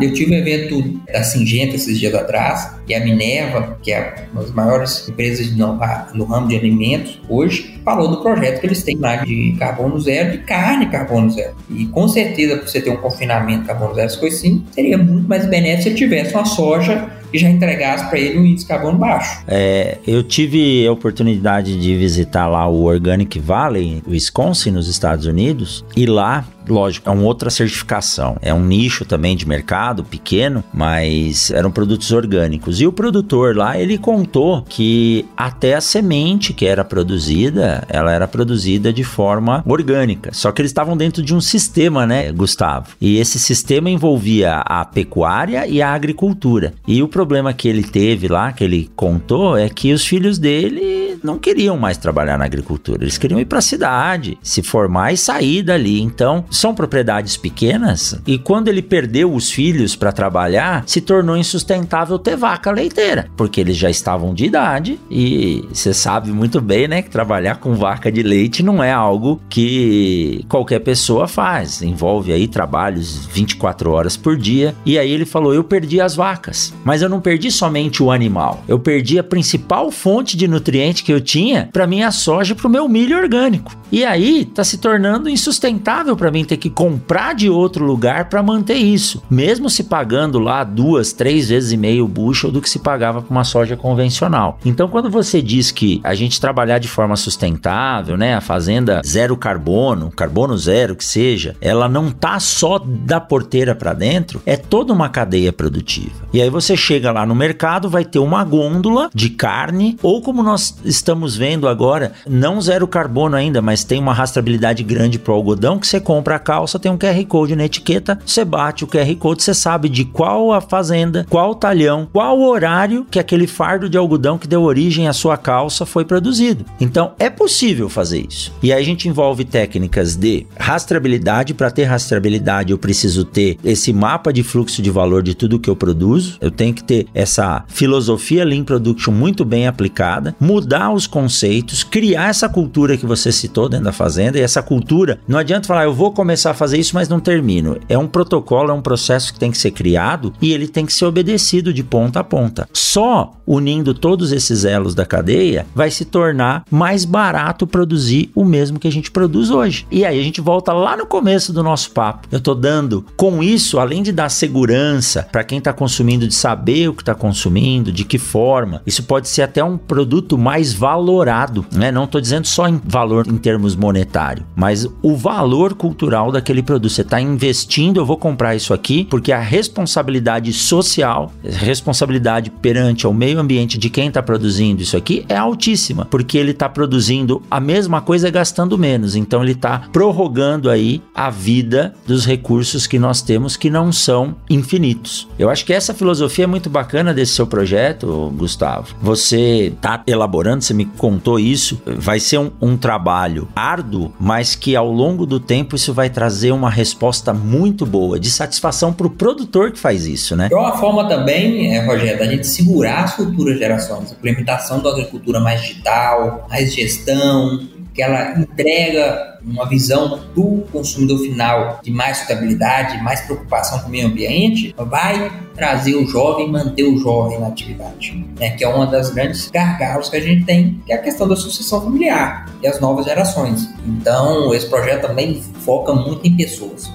[0.00, 4.42] Eu tive um evento da Singenta esses dias atrás, e a Minerva, que é uma
[4.42, 5.78] das maiores empresas no,
[6.14, 10.32] no ramo de alimentos hoje, falou do projeto que eles têm lá de carbono zero,
[10.32, 11.54] de carne carbono zero.
[11.70, 15.28] E com certeza, para você ter um confinamento carbono zero, essas coisas assim, seria muito
[15.28, 18.98] mais benéfico se ele tivesse uma soja e já entregasse para ele um índice carbono
[18.98, 19.42] baixo.
[19.46, 25.84] É, eu tive a oportunidade de visitar lá o Organic Valley, Wisconsin, nos Estados Unidos,
[25.96, 28.36] e lá lógico, é uma outra certificação.
[28.40, 32.80] É um nicho também de mercado pequeno, mas eram produtos orgânicos.
[32.80, 38.28] E o produtor lá, ele contou que até a semente que era produzida, ela era
[38.28, 40.30] produzida de forma orgânica.
[40.32, 42.88] Só que eles estavam dentro de um sistema, né, Gustavo?
[43.00, 46.74] E esse sistema envolvia a pecuária e a agricultura.
[46.86, 51.18] E o problema que ele teve lá, que ele contou, é que os filhos dele
[51.22, 53.04] não queriam mais trabalhar na agricultura.
[53.04, 56.00] Eles queriam ir para a cidade, se formar e sair dali.
[56.00, 62.18] Então, são propriedades pequenas e quando ele perdeu os filhos para trabalhar, se tornou insustentável
[62.18, 67.02] ter vaca leiteira, porque eles já estavam de idade e você sabe muito bem, né,
[67.02, 72.46] que trabalhar com vaca de leite não é algo que qualquer pessoa faz, envolve aí
[72.46, 74.74] trabalhos 24 horas por dia.
[74.84, 78.62] E aí ele falou: "Eu perdi as vacas, mas eu não perdi somente o animal.
[78.66, 82.66] Eu perdi a principal fonte de nutriente que eu tinha para minha soja e para
[82.66, 83.76] o meu milho orgânico.
[83.90, 88.42] E aí tá se tornando insustentável para mim ter que comprar de outro lugar para
[88.42, 92.70] manter isso, mesmo se pagando lá duas, três vezes e meio o bushel do que
[92.70, 94.58] se pagava para uma soja convencional.
[94.64, 99.36] Então, quando você diz que a gente trabalhar de forma sustentável, né, a fazenda zero
[99.36, 104.92] carbono, carbono zero que seja, ela não tá só da porteira para dentro, é toda
[104.92, 106.26] uma cadeia produtiva.
[106.32, 110.42] E aí você chega lá no mercado, vai ter uma gôndola de carne, ou como
[110.42, 115.78] nós estamos vendo agora, não zero carbono ainda, mas tem uma rastreabilidade grande pro algodão
[115.78, 119.14] que você compra a calça, tem um QR Code na etiqueta, você bate o QR
[119.16, 123.98] Code, você sabe de qual a fazenda, qual talhão, qual horário que aquele fardo de
[123.98, 126.64] algodão que deu origem à sua calça foi produzido.
[126.80, 128.52] Então é possível fazer isso.
[128.62, 131.54] E aí a gente envolve técnicas de rastreabilidade.
[131.54, 135.70] Para ter rastreabilidade, eu preciso ter esse mapa de fluxo de valor de tudo que
[135.70, 136.38] eu produzo.
[136.40, 142.28] Eu tenho que ter essa filosofia Lean Production muito bem aplicada, mudar os conceitos, criar
[142.28, 144.38] essa cultura que você citou dentro da fazenda.
[144.38, 147.78] E essa cultura, não adianta falar, eu vou começar a fazer isso, mas não termino.
[147.88, 150.92] É um protocolo, é um processo que tem que ser criado e ele tem que
[150.92, 152.68] ser obedecido de ponta a ponta.
[152.72, 158.78] Só unindo todos esses elos da cadeia vai se tornar mais barato produzir o mesmo
[158.80, 159.86] que a gente produz hoje.
[159.88, 162.26] E aí a gente volta lá no começo do nosso papo.
[162.32, 166.88] Eu tô dando com isso, além de dar segurança para quem está consumindo de saber
[166.88, 168.82] o que está consumindo, de que forma.
[168.84, 171.92] Isso pode ser até um produto mais valorado, né?
[171.92, 176.90] Não estou dizendo só em valor em termos monetário, mas o valor cultural daquele produto.
[176.90, 183.12] Você está investindo, eu vou comprar isso aqui porque a responsabilidade social, responsabilidade perante ao
[183.12, 187.60] meio ambiente de quem está produzindo isso aqui é altíssima, porque ele está produzindo a
[187.60, 189.14] mesma coisa gastando menos.
[189.16, 194.36] Então ele está prorrogando aí a vida dos recursos que nós temos que não são
[194.48, 195.28] infinitos.
[195.38, 198.94] Eu acho que essa filosofia é muito bacana desse seu projeto, Gustavo.
[199.00, 201.80] Você está elaborando, você me contou isso.
[201.86, 206.52] Vai ser um, um trabalho árduo, mas que ao longo do tempo isso vai trazer
[206.52, 210.48] uma resposta muito boa, de satisfação para o produtor que faz isso, né?
[210.52, 214.90] É uma forma também, é, Rogério, da gente segurar as futuras gerações, a implementação da
[214.90, 222.18] agricultura mais digital, mais gestão, que ela entrega uma visão do consumidor final de mais
[222.18, 227.46] sustentabilidade, mais preocupação com o meio ambiente, vai trazer o jovem, manter o jovem na
[227.46, 228.50] atividade, né?
[228.50, 231.36] que é uma das grandes gargalos que a gente tem, que é a questão da
[231.36, 233.68] sucessão familiar e as novas gerações.
[233.86, 236.90] Então, esse projeto também foca muito em pessoas.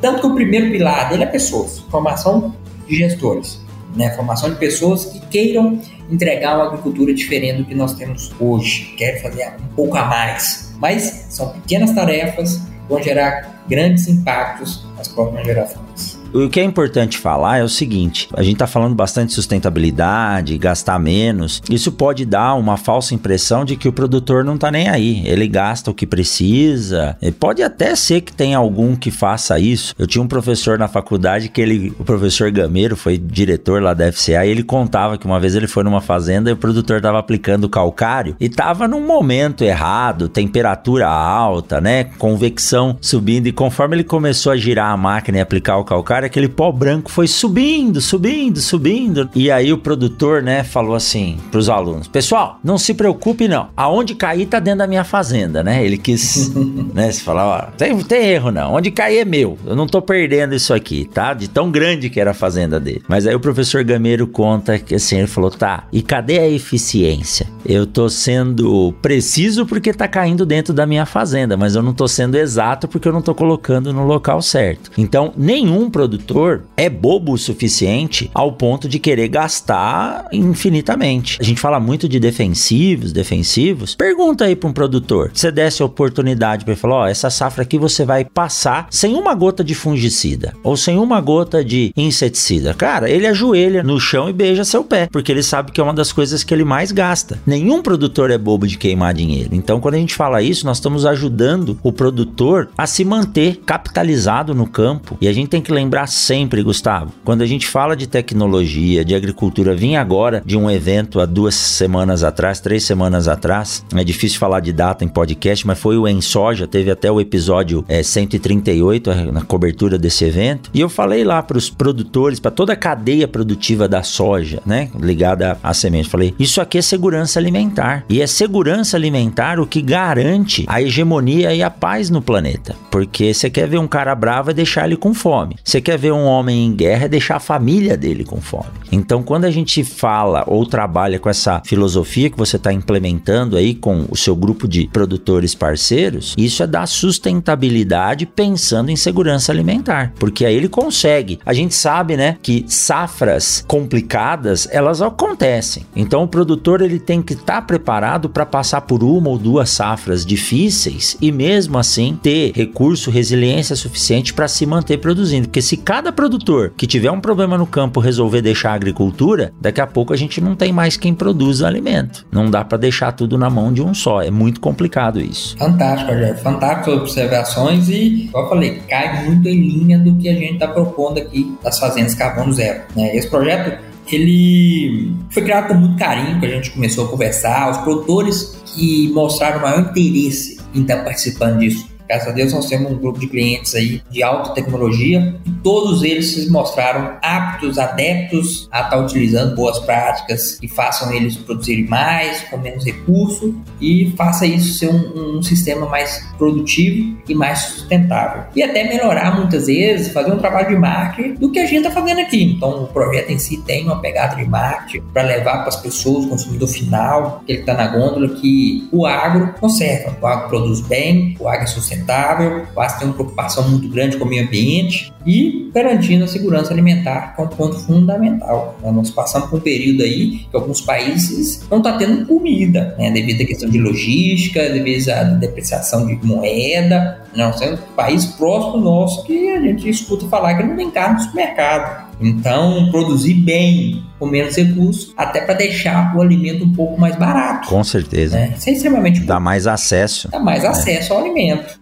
[0.00, 2.54] Tanto que o primeiro pilar dele é pessoas, formação
[2.86, 3.60] de gestores,
[3.96, 4.10] né?
[4.10, 5.80] formação de pessoas que queiram
[6.10, 8.94] entregar uma agricultura diferente do que nós temos hoje.
[8.96, 10.65] Quer fazer um pouco a mais.
[10.78, 16.15] Mas são pequenas tarefas, vão gerar grandes impactos nas próximas gerações.
[16.32, 20.58] O que é importante falar é o seguinte: a gente está falando bastante de sustentabilidade,
[20.58, 21.62] gastar menos.
[21.70, 25.22] Isso pode dar uma falsa impressão de que o produtor não está nem aí.
[25.26, 27.16] Ele gasta o que precisa.
[27.22, 29.94] E pode até ser que tenha algum que faça isso.
[29.98, 34.12] Eu tinha um professor na faculdade que ele, o professor Gameiro, foi diretor lá da
[34.12, 37.18] FCA, e ele contava que uma vez ele foi numa fazenda e o produtor estava
[37.18, 42.04] aplicando calcário e estava num momento errado, temperatura alta, né?
[42.18, 43.46] Convecção subindo.
[43.46, 47.10] E conforme ele começou a girar a máquina e aplicar o calcário, aquele pó branco
[47.10, 49.28] foi subindo, subindo, subindo.
[49.34, 53.68] E aí o produtor, né, falou assim pros alunos: Pessoal, não se preocupe não.
[53.76, 55.84] Aonde cair tá dentro da minha fazenda, né?
[55.84, 56.52] Ele quis,
[56.94, 58.74] né, se falar, ó, tem, tem erro não.
[58.74, 59.58] Onde cair é meu.
[59.66, 61.34] Eu não tô perdendo isso aqui, tá?
[61.34, 63.02] De tão grande que era a fazenda dele.
[63.08, 67.46] Mas aí o professor Gameiro conta que assim, ele falou: tá, e cadê a eficiência?
[67.64, 72.06] Eu tô sendo preciso porque tá caindo dentro da minha fazenda, mas eu não tô
[72.06, 74.90] sendo exato porque eu não tô colocando no local certo.
[74.96, 81.36] Então, nenhum produtor produtor é bobo o suficiente ao ponto de querer gastar infinitamente.
[81.40, 83.96] A gente fala muito de defensivos, defensivos.
[83.96, 85.32] Pergunta aí para um produtor.
[85.34, 88.24] Se você desse a oportunidade para ele falar, ó, oh, essa safra aqui você vai
[88.24, 92.72] passar sem uma gota de fungicida ou sem uma gota de inseticida.
[92.72, 95.94] Cara, ele ajoelha no chão e beija seu pé, porque ele sabe que é uma
[95.94, 97.40] das coisas que ele mais gasta.
[97.44, 99.50] Nenhum produtor é bobo de queimar dinheiro.
[99.52, 104.54] Então, quando a gente fala isso, nós estamos ajudando o produtor a se manter capitalizado
[104.54, 105.16] no campo.
[105.20, 107.12] E a gente tem que lembrar sempre, Gustavo.
[107.24, 111.54] Quando a gente fala de tecnologia, de agricultura, vim agora de um evento há duas
[111.54, 113.84] semanas atrás, três semanas atrás.
[113.94, 117.84] É difícil falar de data em podcast, mas foi o Ensoja, teve até o episódio
[117.88, 120.70] é, 138 na cobertura desse evento.
[120.74, 124.90] E eu falei lá para os produtores, para toda a cadeia produtiva da soja, né,
[124.98, 126.08] ligada à semente.
[126.08, 128.04] Falei, isso aqui é segurança alimentar.
[128.08, 132.74] E é segurança alimentar o que garante a hegemonia e a paz no planeta.
[132.90, 135.56] Porque você quer ver um cara bravo é deixar ele com fome.
[135.62, 138.66] Você quer ver um homem em guerra é deixar a família dele com fome.
[138.90, 143.72] Então, quando a gente fala ou trabalha com essa filosofia que você está implementando aí
[143.72, 150.12] com o seu grupo de produtores parceiros, isso é dar sustentabilidade pensando em segurança alimentar,
[150.18, 151.38] porque aí ele consegue.
[151.46, 155.86] A gente sabe, né, que safras complicadas elas acontecem.
[155.94, 159.70] Então, o produtor ele tem que estar tá preparado para passar por uma ou duas
[159.70, 165.75] safras difíceis e mesmo assim ter recurso, resiliência suficiente para se manter produzindo, porque se
[165.76, 169.86] se cada produtor que tiver um problema no campo resolver deixar a agricultura, daqui a
[169.86, 172.26] pouco a gente não tem mais quem produz alimento.
[172.32, 174.22] Não dá para deixar tudo na mão de um só.
[174.22, 175.56] É muito complicado isso.
[175.58, 176.38] Fantástico, Rogério.
[176.38, 180.54] Fantástico as observações e, como eu falei, cai muito em linha do que a gente
[180.54, 182.82] está propondo aqui das fazendas carbono zero.
[182.96, 183.14] Né?
[183.14, 183.78] Esse projeto
[184.10, 189.10] ele foi criado com muito carinho, que a gente começou a conversar, os produtores que
[189.12, 193.26] mostraram maior interesse em estar participando disso Graças a Deus nós temos um grupo de
[193.26, 199.56] clientes aí de alta tecnologia e todos eles se mostraram aptos, adeptos a estar utilizando
[199.56, 205.38] boas práticas que façam eles produzirem mais, com menos recurso e faça isso ser um,
[205.38, 208.44] um sistema mais produtivo e mais sustentável.
[208.54, 211.90] E até melhorar muitas vezes, fazer um trabalho de marketing do que a gente está
[211.90, 212.42] fazendo aqui.
[212.42, 216.24] Então o projeto em si tem uma pegada de marketing para levar para as pessoas,
[216.24, 220.80] o consumidor final, que ele está na gôndola, que o agro conserva, o agro produz
[220.80, 224.44] bem, o agro é sustentável sustentável, basta ter uma preocupação muito grande com o meio
[224.44, 228.76] ambiente e garantindo a segurança alimentar, que é um ponto fundamental.
[228.82, 228.90] Né?
[228.92, 233.10] Nós passamos por um período aí que alguns países não estão tá tendo comida, né?
[233.10, 237.20] devido à questão de logística, devido à depreciação de moeda.
[237.34, 241.16] Não, sendo um país próximo nosso que a gente escuta falar que não tem carne
[241.16, 242.06] no supermercado.
[242.20, 247.68] Então, produzir bem, com menos recursos, até para deixar o alimento um pouco mais barato.
[247.68, 248.36] Com certeza.
[248.36, 248.54] Né?
[248.56, 250.30] Isso é extremamente Dá mais acesso.
[250.30, 251.78] Dá mais acesso ao alimento.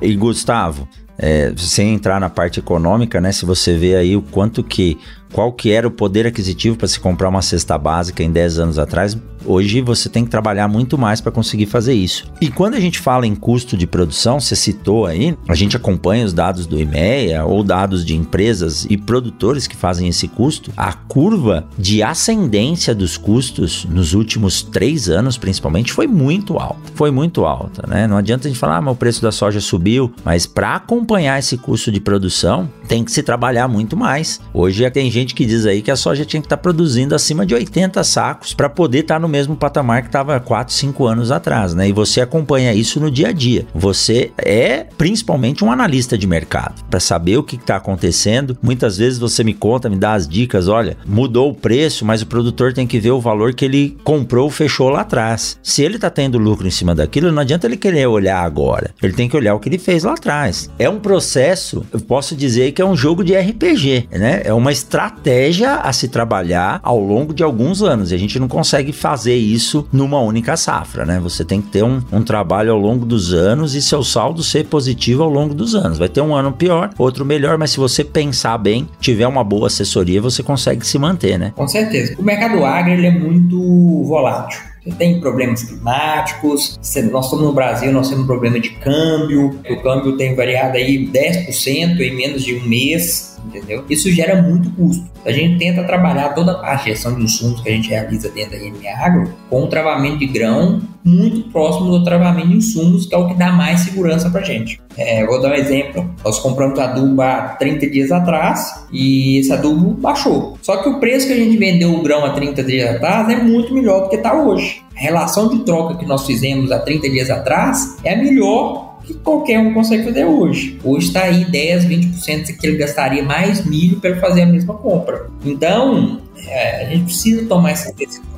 [0.00, 0.88] E Gustavo,
[1.18, 3.30] é, sem entrar na parte econômica, né?
[3.30, 4.98] Se você vê aí o quanto que
[5.32, 8.78] qual que era o poder aquisitivo para se comprar uma cesta básica em 10 anos
[8.78, 12.30] atrás, hoje você tem que trabalhar muito mais para conseguir fazer isso.
[12.40, 16.24] E quando a gente fala em custo de produção, você citou aí, a gente acompanha
[16.24, 20.92] os dados do IMEA ou dados de empresas e produtores que fazem esse custo, a
[20.92, 26.80] curva de ascendência dos custos nos últimos três anos, principalmente, foi muito alta.
[26.94, 28.06] Foi muito alta, né?
[28.06, 31.38] Não adianta a gente falar, ah, mas o preço da soja subiu, mas para acompanhar
[31.38, 34.40] esse custo de produção, tem que se trabalhar muito mais.
[34.52, 37.14] Hoje tem gente gente que diz aí que a soja tinha que estar tá produzindo
[37.14, 41.06] acima de 80 sacos para poder estar tá no mesmo patamar que estava 4, 5
[41.06, 41.88] anos atrás, né?
[41.88, 43.66] E você acompanha isso no dia a dia.
[43.74, 48.58] Você é principalmente um analista de mercado para saber o que está acontecendo.
[48.62, 52.26] Muitas vezes você me conta, me dá as dicas, olha, mudou o preço, mas o
[52.26, 55.58] produtor tem que ver o valor que ele comprou, fechou lá atrás.
[55.62, 58.90] Se ele está tendo lucro em cima daquilo, não adianta ele querer olhar agora.
[59.02, 60.70] Ele tem que olhar o que ele fez lá atrás.
[60.78, 64.42] É um processo, eu posso dizer que é um jogo de RPG, né?
[64.44, 68.10] É uma estratégia a se trabalhar ao longo de alguns anos.
[68.10, 71.20] E a gente não consegue fazer isso numa única safra, né?
[71.20, 74.66] Você tem que ter um, um trabalho ao longo dos anos e seu saldo ser
[74.66, 75.98] positivo ao longo dos anos.
[75.98, 79.66] Vai ter um ano pior, outro melhor, mas se você pensar bem, tiver uma boa
[79.66, 81.52] assessoria, você consegue se manter, né?
[81.56, 82.14] Com certeza.
[82.18, 84.70] O mercado agro ele é muito volátil.
[84.82, 86.78] Você tem problemas climáticos,
[87.12, 91.06] nós estamos no Brasil, nós temos um problema de câmbio, o câmbio tem variado aí
[91.06, 93.84] 10% em menos de um mês entendeu?
[93.88, 95.04] Isso gera muito custo.
[95.24, 98.64] A gente tenta trabalhar toda a gestão de insumos que a gente realiza dentro da
[98.64, 103.18] IM Agro com o travamento de grão muito próximo do travamento de insumos, que é
[103.18, 104.80] o que dá mais segurança para a gente.
[104.96, 106.14] É, vou dar um exemplo.
[106.24, 110.58] Nós compramos adubo há 30 dias atrás e esse adubo baixou.
[110.62, 113.36] Só que o preço que a gente vendeu o grão há 30 dias atrás é
[113.36, 114.82] muito melhor do que está hoje.
[114.96, 119.14] A relação de troca que nós fizemos há 30 dias atrás é a melhor que
[119.14, 120.78] qualquer um consegue fazer hoje.
[120.84, 125.28] Hoje está aí 10, 20% que ele gastaria mais milho para fazer a mesma compra.
[125.44, 128.30] Então, é, a gente precisa tomar essas decisões.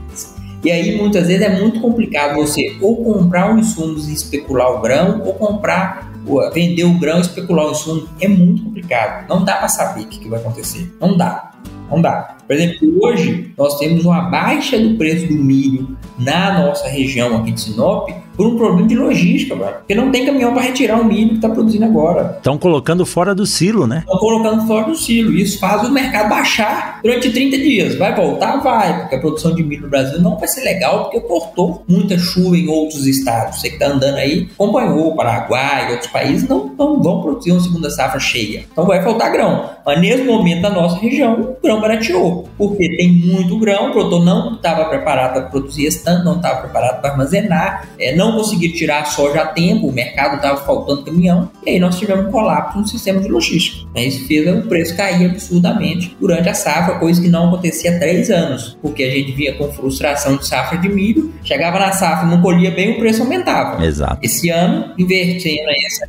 [0.64, 4.80] E aí, muitas vezes, é muito complicado você ou comprar os insumos e especular o
[4.80, 6.12] grão, ou comprar,
[6.54, 8.08] vender o grão e especular o insumo.
[8.20, 9.28] É muito complicado.
[9.28, 10.94] Não dá para saber o que, que vai acontecer.
[11.00, 11.50] Não dá.
[11.90, 12.36] Não dá.
[12.46, 17.50] Por exemplo, hoje nós temos uma baixa do preço do milho na nossa região aqui
[17.50, 18.08] de Sinop
[18.42, 19.72] por um problema de logística, mano.
[19.78, 22.34] Porque não tem caminhão para retirar o milho que está produzindo agora.
[22.38, 23.98] Estão colocando fora do silo, né?
[23.98, 25.32] Estão colocando fora do silo.
[25.32, 27.94] Isso faz o mercado baixar durante 30 dias.
[27.94, 28.56] Vai voltar?
[28.56, 29.00] Vai.
[29.02, 32.56] Porque a produção de milho no Brasil não vai ser legal porque cortou muita chuva
[32.56, 33.60] em outros estados.
[33.60, 37.52] Você que está andando aí, acompanhou o Paraguai e outros países, não, não vão produzir
[37.52, 38.64] uma segunda safra cheia.
[38.72, 39.70] Então vai faltar grão.
[39.84, 42.48] Mas nesse momento, na nossa região, o grão barateou.
[42.56, 46.62] Porque tem muito grão, o produtor não estava preparado para produzir esse tanto, não estava
[46.62, 51.04] preparado para armazenar, é, não conseguiram tirar a soja a tempo, o mercado estava faltando
[51.04, 53.86] caminhão, e aí nós tivemos um colapso no sistema de logística.
[53.94, 54.04] Né?
[54.04, 58.30] Isso fez o preço cair absurdamente durante a safra, coisa que não acontecia há três
[58.30, 62.40] anos, porque a gente vinha com frustração de safra de milho, chegava na safra, não
[62.40, 63.84] colhia bem, o preço aumentava.
[63.84, 64.18] Exato.
[64.22, 66.08] Esse ano, invertendo essa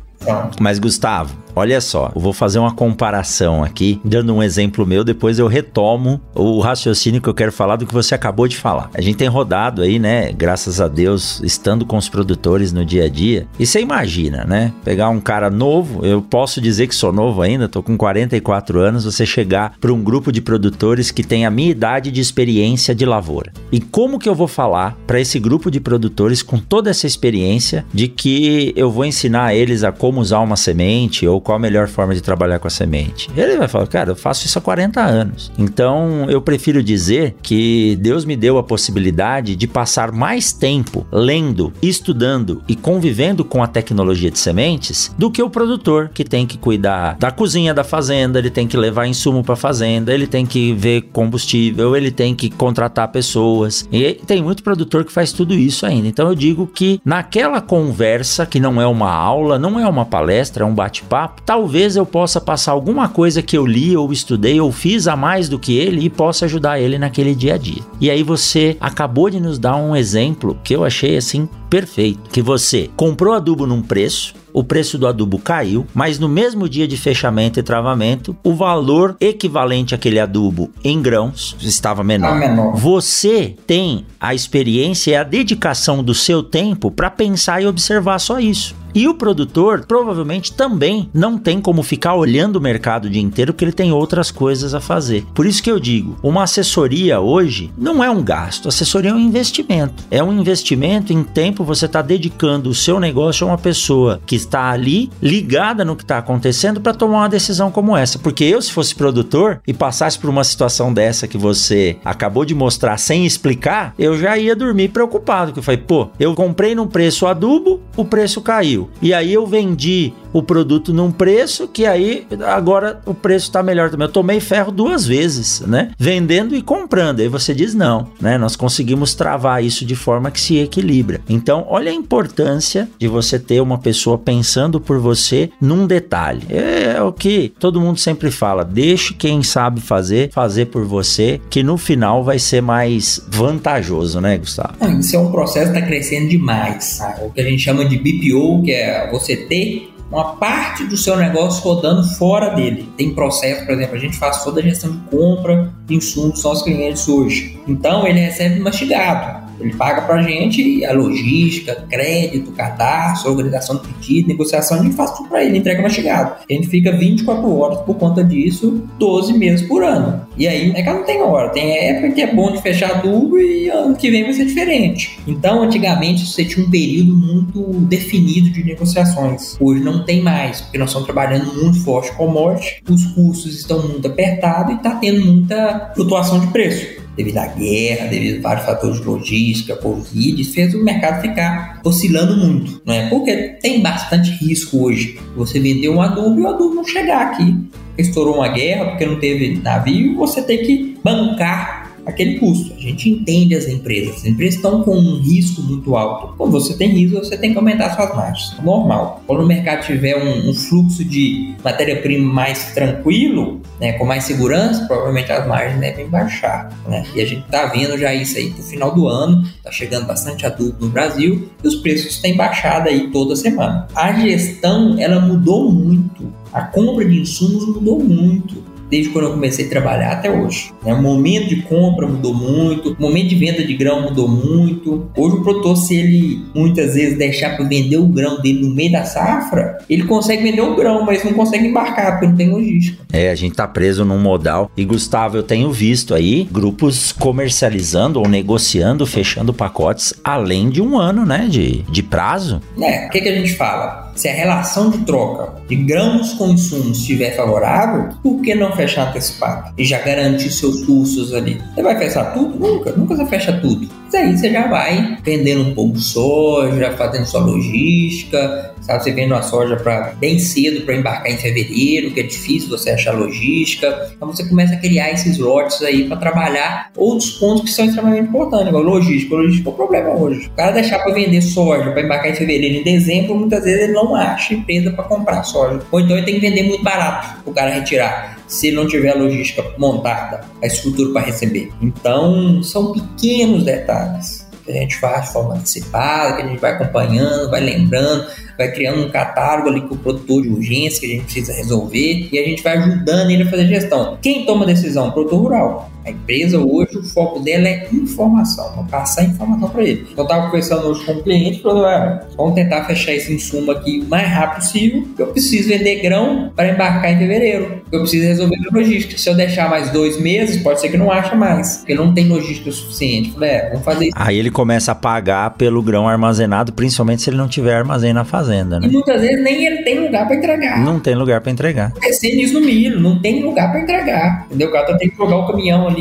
[0.60, 5.38] mas, Gustavo, Olha só, eu vou fazer uma comparação aqui, dando um exemplo meu, depois
[5.38, 8.90] eu retomo o raciocínio que eu quero falar do que você acabou de falar.
[8.92, 13.04] A gente tem rodado aí, né, graças a Deus, estando com os produtores no dia
[13.04, 13.46] a dia.
[13.56, 14.72] E você imagina, né?
[14.84, 19.04] Pegar um cara novo, eu posso dizer que sou novo ainda, tô com 44 anos,
[19.04, 23.06] você chegar para um grupo de produtores que tem a minha idade de experiência de
[23.06, 23.52] lavoura.
[23.70, 27.84] E como que eu vou falar para esse grupo de produtores com toda essa experiência
[27.94, 31.88] de que eu vou ensinar eles a como usar uma semente ou qual a melhor
[31.88, 33.30] forma de trabalhar com a semente?
[33.36, 35.52] Ele vai falar, cara, eu faço isso há 40 anos.
[35.58, 41.72] Então eu prefiro dizer que Deus me deu a possibilidade de passar mais tempo lendo,
[41.82, 46.58] estudando e convivendo com a tecnologia de sementes do que o produtor que tem que
[46.58, 50.44] cuidar da cozinha da fazenda, ele tem que levar insumo para a fazenda, ele tem
[50.44, 53.88] que ver combustível, ele tem que contratar pessoas.
[53.92, 56.08] E tem muito produtor que faz tudo isso ainda.
[56.08, 60.64] Então eu digo que naquela conversa que não é uma aula, não é uma palestra,
[60.64, 64.72] é um bate-papo, talvez eu possa passar alguma coisa que eu li ou estudei ou
[64.72, 67.82] fiz a mais do que ele e possa ajudar ele naquele dia a dia.
[68.00, 72.40] E aí você acabou de nos dar um exemplo que eu achei assim perfeito, que
[72.40, 76.96] você comprou adubo num preço, o preço do adubo caiu, mas no mesmo dia de
[76.96, 82.36] fechamento e travamento, o valor equivalente àquele adubo em grãos estava menor.
[82.36, 82.76] menor.
[82.76, 88.38] Você tem a experiência e a dedicação do seu tempo para pensar e observar só
[88.38, 88.76] isso.
[88.94, 93.52] E o produtor provavelmente também não tem como ficar olhando o mercado o dia inteiro
[93.52, 95.24] porque ele tem outras coisas a fazer.
[95.34, 99.18] Por isso que eu digo, uma assessoria hoje não é um gasto, assessoria é um
[99.18, 100.04] investimento.
[100.10, 104.36] É um investimento em tempo você está dedicando o seu negócio a uma pessoa que
[104.36, 108.18] está ali ligada no que está acontecendo para tomar uma decisão como essa.
[108.18, 112.54] Porque eu, se fosse produtor e passasse por uma situação dessa que você acabou de
[112.54, 115.52] mostrar sem explicar, eu já ia dormir preocupado.
[115.52, 118.83] Que eu falei, pô, eu comprei num preço adubo, o preço caiu.
[119.00, 123.90] E aí eu vendi o produto num preço que aí agora o preço está melhor
[123.90, 124.06] também.
[124.06, 125.92] Eu tomei ferro duas vezes, né?
[125.98, 127.20] Vendendo e comprando.
[127.20, 128.36] Aí você diz não, né?
[128.36, 131.20] Nós conseguimos travar isso de forma que se equilibra.
[131.28, 136.42] Então, olha a importância de você ter uma pessoa pensando por você num detalhe.
[136.50, 141.40] É, é o que todo mundo sempre fala: deixe quem sabe fazer fazer por você,
[141.48, 144.74] que no final vai ser mais vantajoso, né, Gustavo?
[144.98, 146.98] Isso é um processo que está crescendo demais.
[147.22, 148.73] O que a gente chama de BPO, que é
[149.10, 152.88] você ter uma parte do seu negócio rodando fora dele.
[152.96, 156.62] Tem processo, por exemplo, a gente faz toda a gestão de compra de insumos nossos
[156.62, 157.58] clientes hoje.
[157.66, 159.43] Então ele recebe mastigado.
[159.60, 164.94] Ele paga para a gente a logística, crédito, cadastro, organização de pedido, negociação, a gente
[164.94, 166.34] faz tudo para ele, entrega mastigado.
[166.48, 170.26] A gente fica 24 horas por conta disso, 12 meses por ano.
[170.36, 173.38] E aí, é que não tem hora, tem época que é bom de fechar tudo
[173.38, 175.18] e ano que vem vai ser diferente.
[175.26, 179.56] Então, antigamente, você tinha um período muito definido de negociações.
[179.60, 183.86] Hoje não tem mais, porque nós estamos trabalhando muito forte com morte, os custos estão
[183.86, 188.66] muito apertados e está tendo muita flutuação de preço devido à guerra, devido a vários
[188.66, 193.08] fatores de logística, Covid, fez o mercado ficar oscilando muito, não é?
[193.08, 195.18] Porque tem bastante risco hoje.
[195.36, 197.56] Você vender um adubo e o adubo não chegar aqui.
[197.96, 202.72] Estourou uma guerra porque não teve navio, você tem que bancar aquele custo.
[202.76, 204.16] A gente entende as empresas.
[204.16, 206.34] As empresas estão com um risco muito alto.
[206.36, 208.54] Quando você tem risco, você tem que aumentar suas margens.
[208.62, 209.22] Normal.
[209.26, 214.86] Quando o mercado tiver um, um fluxo de matéria-prima mais tranquilo, né, com mais segurança,
[214.86, 216.70] provavelmente as margens devem baixar.
[216.86, 217.04] Né?
[217.14, 219.42] E a gente está vendo já isso aí para o final do ano.
[219.56, 223.86] Está chegando bastante adubo no Brasil e os preços têm baixado aí toda semana.
[223.94, 226.32] A gestão ela mudou muito.
[226.52, 228.63] A compra de insumos mudou muito
[228.94, 230.72] desde quando eu comecei a trabalhar até hoje.
[230.84, 230.94] Né?
[230.94, 235.10] O momento de compra mudou muito, o momento de venda de grão mudou muito.
[235.16, 238.92] Hoje o produtor, se ele muitas vezes deixar para vender o grão dele no meio
[238.92, 243.04] da safra, ele consegue vender o grão, mas não consegue embarcar porque não tem logística.
[243.12, 244.70] É, a gente tá preso num modal.
[244.76, 250.96] E Gustavo, eu tenho visto aí grupos comercializando ou negociando, fechando pacotes além de um
[250.96, 252.62] ano, né, de, de prazo.
[252.80, 254.03] É, o que, que a gente fala?
[254.14, 259.08] Se a relação de troca de grãos com insumos estiver favorável, por que não fechar
[259.08, 259.72] antecipado?
[259.76, 261.60] E já garantir seus custos ali.
[261.74, 262.58] Você vai fechar tudo?
[262.58, 263.88] Nunca, nunca você fecha tudo.
[264.04, 269.12] Mas aí você já vai vendendo um pouco de soja, fazendo sua logística, Sabe, você
[269.12, 273.12] vende uma soja para bem cedo para embarcar em fevereiro, que é difícil você achar
[273.12, 274.12] logística.
[274.14, 278.28] Então você começa a criar esses lotes aí para trabalhar outros pontos que são extremamente
[278.28, 279.34] importantes, igual logística.
[279.34, 280.48] Logística é o problema hoje.
[280.48, 283.92] O cara deixar para vender soja para embarcar em fevereiro em dezembro, muitas vezes ele
[283.94, 285.80] não acha empresa para comprar soja.
[285.90, 289.10] Ou então ele tem que vender muito barato para o cara retirar se não tiver
[289.10, 291.70] a logística montada, a estrutura para receber.
[291.80, 296.72] Então, são pequenos detalhes que a gente faz de forma antecipada, que a gente vai
[296.72, 301.10] acompanhando, vai lembrando, vai criando um catálogo ali com o produtor de urgência que a
[301.10, 304.18] gente precisa resolver e a gente vai ajudando ele a fazer gestão.
[304.20, 305.08] Quem toma decisão?
[305.08, 305.93] O produtor rural.
[306.04, 310.06] A empresa hoje, o foco dela é informação, vamos passar informação para ele.
[310.14, 313.70] Eu estava conversando hoje com um cliente e falou: ah, vamos tentar fechar esse insumo
[313.70, 315.08] aqui o mais rápido possível.
[315.18, 317.82] Eu preciso vender grão para embarcar em fevereiro.
[317.90, 319.16] Eu preciso resolver a logística.
[319.16, 322.28] Se eu deixar mais dois meses, pode ser que não ache mais, porque não tem
[322.28, 323.28] logística suficiente.
[323.28, 324.14] Eu falei, é, vamos fazer isso.
[324.16, 328.24] Aí ele começa a pagar pelo grão armazenado, principalmente se ele não tiver armazém na
[328.24, 328.88] fazenda, né?
[328.88, 330.84] E muitas vezes nem ele tem lugar para entregar.
[330.84, 331.86] Não tem lugar para entregar.
[331.88, 334.44] Acontecendo isso no milho, não tem lugar para entregar.
[334.46, 334.68] Entendeu?
[334.68, 335.93] O cara tem que jogar o caminhão ali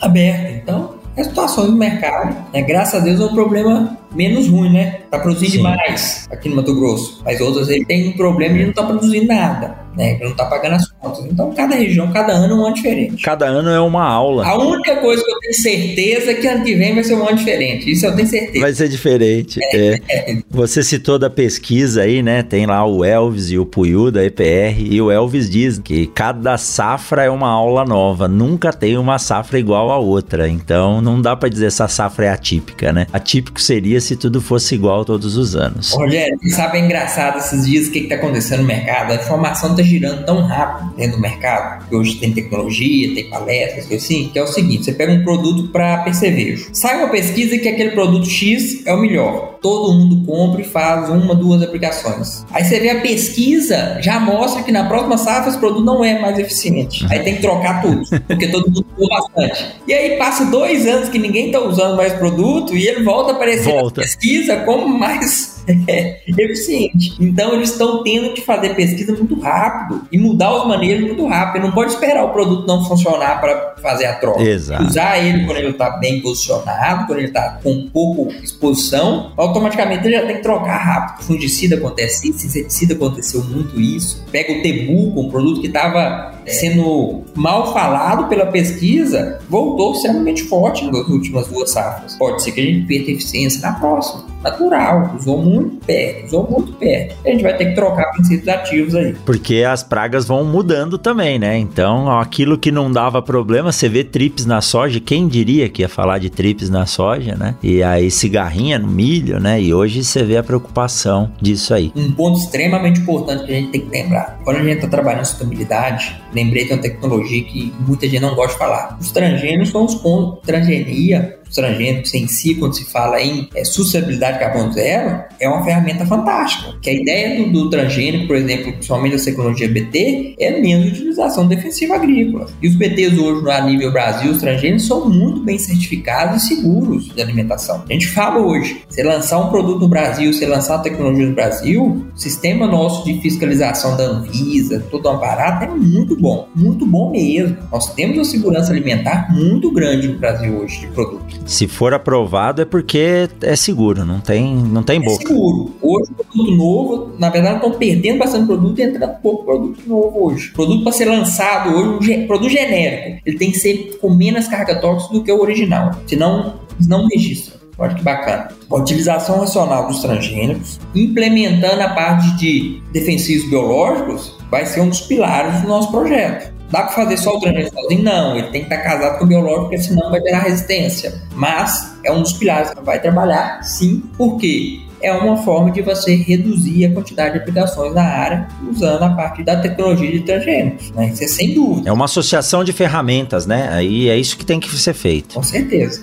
[0.00, 0.54] aberto.
[0.62, 2.34] Então, é situações do mercado.
[2.52, 2.62] Né?
[2.62, 5.00] Graças a Deus é um problema menos ruim, né?
[5.10, 5.56] Tá produzindo Sim.
[5.58, 7.22] demais aqui no Mato Grosso.
[7.24, 10.14] Mas outras ele tem um problema e não tá produzindo nada, né?
[10.14, 11.24] Ele não tá pagando as contas.
[11.24, 13.22] Então, cada região, cada ano é um ano diferente.
[13.22, 14.46] Cada ano é uma aula.
[14.46, 17.26] A única coisa que eu tenho certeza é que ano que vem vai ser um
[17.26, 17.90] ano diferente.
[17.90, 18.60] Isso eu tenho certeza.
[18.60, 19.58] Vai ser diferente.
[19.62, 20.00] É.
[20.08, 20.36] é.
[20.50, 22.42] Você citou da pesquisa aí, né?
[22.42, 24.80] Tem lá o Elvis e o Puyu da EPR.
[24.80, 28.28] E o Elvis diz que cada safra é uma aula nova.
[28.28, 30.48] Nunca tem uma safra igual a outra.
[30.48, 33.06] Então, não dá para dizer essa safra é atípica, né?
[33.12, 35.92] Atípico seria se tudo fosse igual todos os anos.
[35.92, 39.12] Rogério, sabe, é engraçado esses dias o que está acontecendo no mercado?
[39.12, 43.90] A informação está girando tão rápido dentro do mercado, que hoje tem tecnologia, tem palestras,
[43.90, 46.68] assim, que é o seguinte: você pega um produto para percevejo.
[46.72, 49.58] Sai uma pesquisa que aquele produto X é o melhor.
[49.62, 52.44] Todo mundo compra e faz uma, duas aplicações.
[52.50, 56.18] Aí você vê a pesquisa, já mostra que na próxima safra esse produto não é
[56.18, 57.06] mais eficiente.
[57.08, 59.76] Aí tem que trocar tudo, porque todo mundo usou bastante.
[59.86, 63.34] E aí passa dois anos que ninguém está usando mais produto e ele volta a
[63.36, 65.61] aparecer volta pesquisa como mais
[66.26, 67.14] eficiente.
[67.20, 71.62] Então eles estão tendo que fazer pesquisa muito rápido e mudar os maneiros muito rápido.
[71.62, 74.42] Não pode esperar o produto não funcionar para fazer a troca.
[74.42, 74.84] Exato.
[74.84, 80.16] Usar ele quando ele está bem posicionado, quando ele está com pouco exposição, automaticamente ele
[80.16, 81.24] já tem que trocar rápido.
[81.24, 84.24] Fungicida acontece isso, inseticida aconteceu muito isso.
[84.30, 90.84] Pega o Tebuco, um produto que estava sendo mal falado pela pesquisa, voltou extremamente forte
[90.84, 92.16] nas últimas duas safras.
[92.16, 94.31] Pode ser que a gente perca eficiência na próxima.
[94.42, 97.16] Natural, usou muito perto, usou muito perto.
[97.24, 99.14] A gente vai ter que trocar princípios ativos aí.
[99.24, 101.58] Porque as pragas vão mudando também, né?
[101.58, 105.88] Então, aquilo que não dava problema, você vê trips na soja, quem diria que ia
[105.88, 107.54] falar de trips na soja, né?
[107.62, 109.60] E aí cigarrinha no milho, né?
[109.60, 111.92] E hoje você vê a preocupação disso aí.
[111.94, 114.40] Um ponto extremamente importante que a gente tem que lembrar.
[114.44, 118.34] Quando a gente está trabalhando sustentabilidade, lembrei que é uma tecnologia que muita gente não
[118.34, 118.98] gosta de falar.
[119.00, 120.40] Os transgênios são os pontos.
[120.44, 126.06] Transgenia transgênicos em si, quando se fala em é, sustentabilidade carbono zero, é uma ferramenta
[126.06, 126.74] fantástica.
[126.80, 131.46] Que a ideia do, do transgênico, por exemplo, principalmente da tecnologia BT, é menos utilização
[131.46, 132.46] defensiva agrícola.
[132.60, 137.12] E os BTs hoje, a nível Brasil, os transgênicos são muito bem certificados e seguros
[137.14, 137.84] de alimentação.
[137.88, 141.34] A gente fala hoje, você lançar um produto no Brasil, você lançar uma tecnologia no
[141.34, 147.10] Brasil, o sistema nosso de fiscalização da Anvisa, todo aparato é muito bom, muito bom
[147.10, 147.56] mesmo.
[147.70, 151.41] Nós temos uma segurança alimentar muito grande no Brasil hoje de produto.
[151.46, 155.22] Se for aprovado é porque é seguro, não tem, não tem boca.
[155.22, 155.74] É seguro.
[155.82, 160.50] Hoje produto novo, na verdade, estão perdendo bastante produto e entrando pouco produto novo hoje.
[160.52, 164.80] Produto para ser lançado hoje, um produto genérico, ele tem que ser com menos carga
[164.80, 167.62] tóxica do que o original, senão não registra.
[167.78, 168.48] Olha que bacana.
[168.70, 175.00] A utilização racional dos transgênicos, implementando a parte de defensivos biológicos, vai ser um dos
[175.00, 176.51] pilares do nosso projeto.
[176.72, 178.02] Dá para fazer só o transgênico sozinho?
[178.02, 181.20] Não, ele tem que estar casado com o biológico, porque senão vai gerar resistência.
[181.34, 186.14] Mas é um dos pilares que vai trabalhar, sim, porque é uma forma de você
[186.14, 191.10] reduzir a quantidade de aplicações na área usando a parte da tecnologia de transgênicos, né?
[191.12, 191.90] Isso é sem dúvida.
[191.90, 193.68] É uma associação de ferramentas, né?
[193.70, 195.34] Aí é isso que tem que ser feito.
[195.34, 196.02] Com certeza.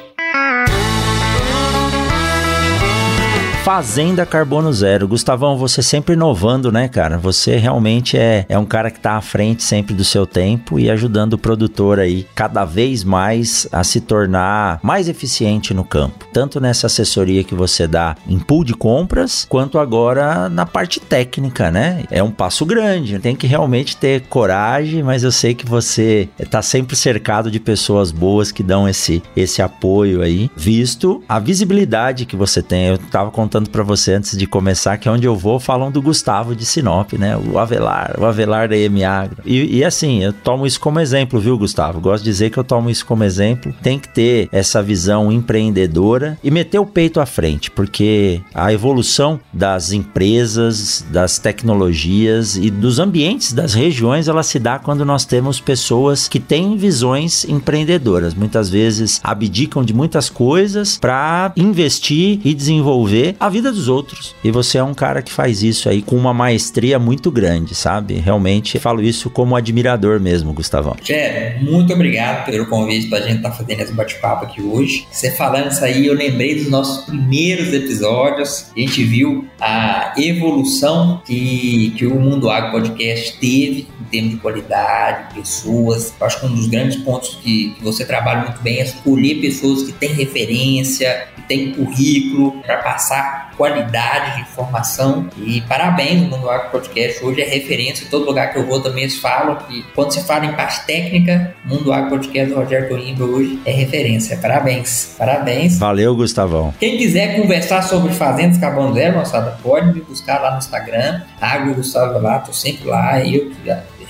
[3.63, 5.07] Fazenda Carbono Zero.
[5.07, 7.19] Gustavão, você sempre inovando, né, cara?
[7.19, 10.89] Você realmente é, é um cara que tá à frente sempre do seu tempo e
[10.89, 16.25] ajudando o produtor aí cada vez mais a se tornar mais eficiente no campo.
[16.33, 21.69] Tanto nessa assessoria que você dá em pool de compras, quanto agora na parte técnica,
[21.69, 22.03] né?
[22.09, 26.63] É um passo grande, tem que realmente ter coragem, mas eu sei que você tá
[26.63, 32.35] sempre cercado de pessoas boas que dão esse, esse apoio aí, visto a visibilidade que
[32.35, 32.87] você tem.
[32.87, 36.01] Eu tava contando contando para você antes de começar que onde eu vou falam do
[36.01, 37.35] Gustavo de Sinop, né?
[37.35, 39.43] O Avelar, o Avelar da EM Agro.
[39.45, 41.99] E, e assim, eu tomo isso como exemplo, viu, Gustavo?
[41.99, 43.73] Gosto de dizer que eu tomo isso como exemplo.
[43.83, 49.37] Tem que ter essa visão empreendedora e meter o peito à frente, porque a evolução
[49.51, 55.59] das empresas, das tecnologias e dos ambientes das regiões, ela se dá quando nós temos
[55.59, 58.33] pessoas que têm visões empreendedoras.
[58.33, 64.35] Muitas vezes abdicam de muitas coisas para investir e desenvolver a vida dos outros.
[64.43, 68.13] E você é um cara que faz isso aí com uma maestria muito grande, sabe?
[68.13, 70.95] Realmente falo isso como admirador mesmo, Gustavão.
[71.01, 75.07] Jé, muito obrigado pelo convite pra gente estar tá fazendo esse bate-papo aqui hoje.
[75.11, 78.67] Você falando isso aí, eu lembrei dos nossos primeiros episódios.
[78.77, 84.37] A gente viu a evolução que, que o Mundo Agro Podcast teve em termos de
[84.37, 86.13] qualidade, pessoas.
[86.19, 89.41] Eu acho que um dos grandes pontos que, que você trabalha muito bem é escolher
[89.41, 95.27] pessoas que têm referência, que têm currículo para passar qualidade de informação.
[95.37, 98.05] E parabéns, o Mundo Agro Podcast hoje é referência.
[98.05, 101.55] Em todo lugar que eu vou também falam que quando se fala em parte técnica,
[101.65, 104.37] Mundo Agro Podcast do Rogério Coimbra hoje é referência.
[104.37, 105.77] Parabéns, parabéns.
[105.77, 106.73] Valeu, Gustavão.
[106.79, 111.75] Quem quiser conversar sobre fazendas carbono zero, moçada, pode me buscar lá no Instagram, Agro
[111.75, 113.51] Gustavo lá, tô sempre lá, eu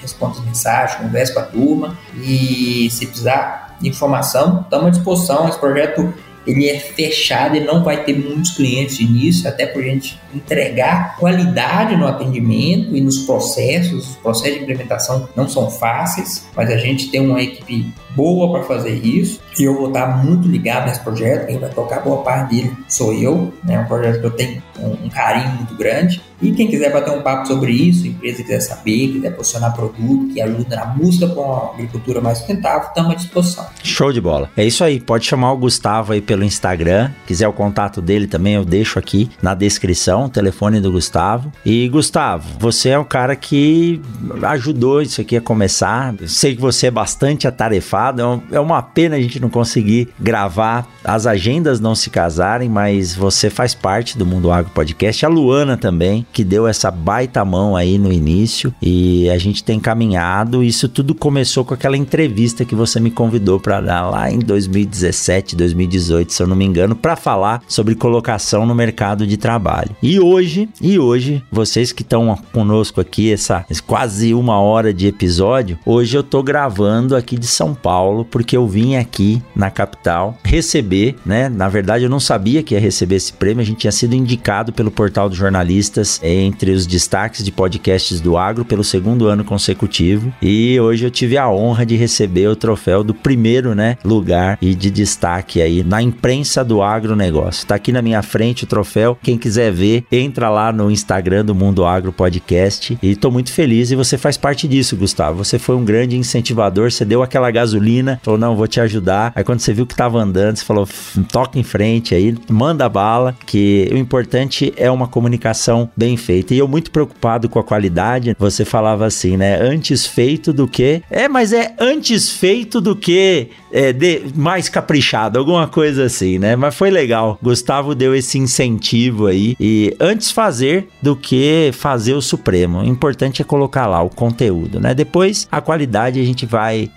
[0.01, 5.47] respondo as mensagens, converso com a turma e se precisar de informação, estamos à disposição.
[5.47, 6.13] Esse projeto
[6.45, 11.17] ele é fechado e não vai ter muitos clientes início, até por a gente entregar
[11.17, 14.09] qualidade no atendimento e nos processos.
[14.09, 18.63] Os processos de implementação não são fáceis, mas a gente tem uma equipe boa para
[18.63, 21.47] fazer isso e eu vou estar muito ligado nesse projeto.
[21.47, 23.75] Quem vai tocar boa parte dele sou eu, né?
[23.75, 26.21] É um projeto que eu tenho um, um carinho muito grande.
[26.41, 30.41] E quem quiser bater um papo sobre isso, empresa quiser saber, quiser posicionar produto que
[30.41, 33.65] ajuda na busca com a agricultura mais sustentável, estamos à disposição.
[33.83, 34.49] Show de bola.
[34.57, 34.99] É isso aí.
[34.99, 37.11] Pode chamar o Gustavo aí pelo Instagram.
[37.27, 41.51] Quiser o contato dele também, eu deixo aqui na descrição, o telefone do Gustavo.
[41.63, 44.01] E Gustavo, você é o cara que
[44.41, 46.15] ajudou isso aqui a começar.
[46.25, 48.00] Sei que você é bastante atarefado.
[48.09, 53.13] É, é uma pena a gente não conseguir gravar, as agendas não se casarem, mas
[53.13, 55.25] você faz parte do Mundo Agro Podcast.
[55.25, 59.79] A Luana também que deu essa baita mão aí no início e a gente tem
[59.79, 60.63] caminhado.
[60.63, 65.55] Isso tudo começou com aquela entrevista que você me convidou para dar lá em 2017,
[65.55, 69.95] 2018, se eu não me engano, para falar sobre colocação no mercado de trabalho.
[70.01, 75.77] E hoje, e hoje, vocês que estão conosco aqui essa quase uma hora de episódio,
[75.85, 77.90] hoje eu tô gravando aqui de São Paulo
[78.29, 81.49] porque eu vim aqui na capital receber, né?
[81.49, 84.71] Na verdade eu não sabia que ia receber esse prêmio, a gente tinha sido indicado
[84.71, 90.33] pelo portal dos jornalistas entre os destaques de podcasts do agro pelo segundo ano consecutivo.
[90.41, 94.73] E hoje eu tive a honra de receber o troféu do primeiro, né, lugar e
[94.73, 97.67] de destaque aí na imprensa do agronegócio.
[97.67, 99.17] Tá aqui na minha frente o troféu.
[99.21, 102.97] Quem quiser ver, entra lá no Instagram do Mundo Agro Podcast.
[103.01, 105.43] E tô muito feliz e você faz parte disso, Gustavo.
[105.43, 107.80] Você foi um grande incentivador, você deu aquela gasolina,
[108.23, 109.31] falou: "Não, vou te ajudar".
[109.35, 110.87] Aí quando você viu que tava andando, você falou:
[111.31, 116.53] "Toca em frente aí, manda bala", que o importante é uma comunicação bem feita.
[116.53, 119.59] E eu muito preocupado com a qualidade, você falava assim, né?
[119.61, 121.01] Antes feito do que.
[121.09, 126.55] É, mas é antes feito do que é, de, mais caprichado, alguma coisa assim, né?
[126.55, 127.37] Mas foi legal.
[127.41, 129.55] Gustavo deu esse incentivo aí.
[129.59, 132.79] E antes fazer do que fazer o Supremo.
[132.79, 134.93] O importante é colocar lá o conteúdo, né?
[134.93, 136.89] Depois a qualidade a gente vai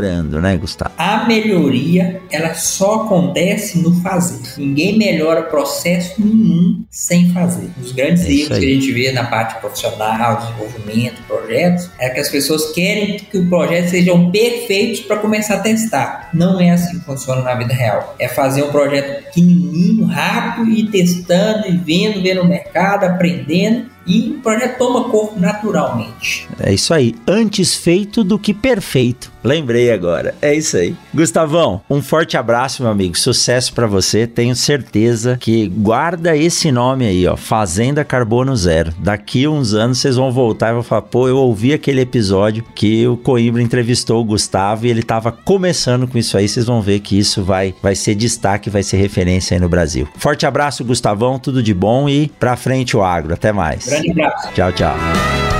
[0.00, 0.92] aprimorando, né, Gustavo?
[0.96, 4.40] A melhoria, ela só acontece no fazer.
[4.58, 7.70] Ninguém melhora processo nenhum sem fazer.
[7.80, 12.20] Os grandes é erros que a gente vê na parte profissional, desenvolvimento, projetos, é que
[12.20, 16.30] as pessoas querem que os projetos sejam perfeitos para começar a testar testar.
[16.32, 18.14] Não é assim que funciona na vida real.
[18.18, 24.36] É fazer um projeto pequenininho, rápido e testando e vendo, vendo o mercado, aprendendo e
[24.38, 26.48] o projeto toma corpo naturalmente.
[26.58, 27.14] É isso aí.
[27.26, 29.30] Antes feito do que perfeito.
[29.42, 30.34] Lembrei agora.
[30.42, 30.94] É isso aí.
[31.14, 33.16] Gustavão, um forte abraço, meu amigo.
[33.16, 34.26] Sucesso para você.
[34.26, 38.92] Tenho certeza que guarda esse nome aí, ó, Fazenda Carbono Zero.
[38.98, 43.06] Daqui uns anos vocês vão voltar e vão falar: "Pô, eu ouvi aquele episódio que
[43.06, 46.46] o Coimbra entrevistou o Gustavo e ele tava começando com isso aí".
[46.48, 50.06] Vocês vão ver que isso vai vai ser destaque, vai ser referência aí no Brasil.
[50.16, 53.32] Forte abraço, Gustavão, tudo de bom e pra frente o agro.
[53.32, 53.89] Até mais.
[53.90, 54.52] Grande abraço.
[54.54, 55.59] Tchau, tchau.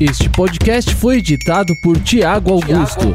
[0.00, 3.14] Este podcast foi editado por Tiago Augusto.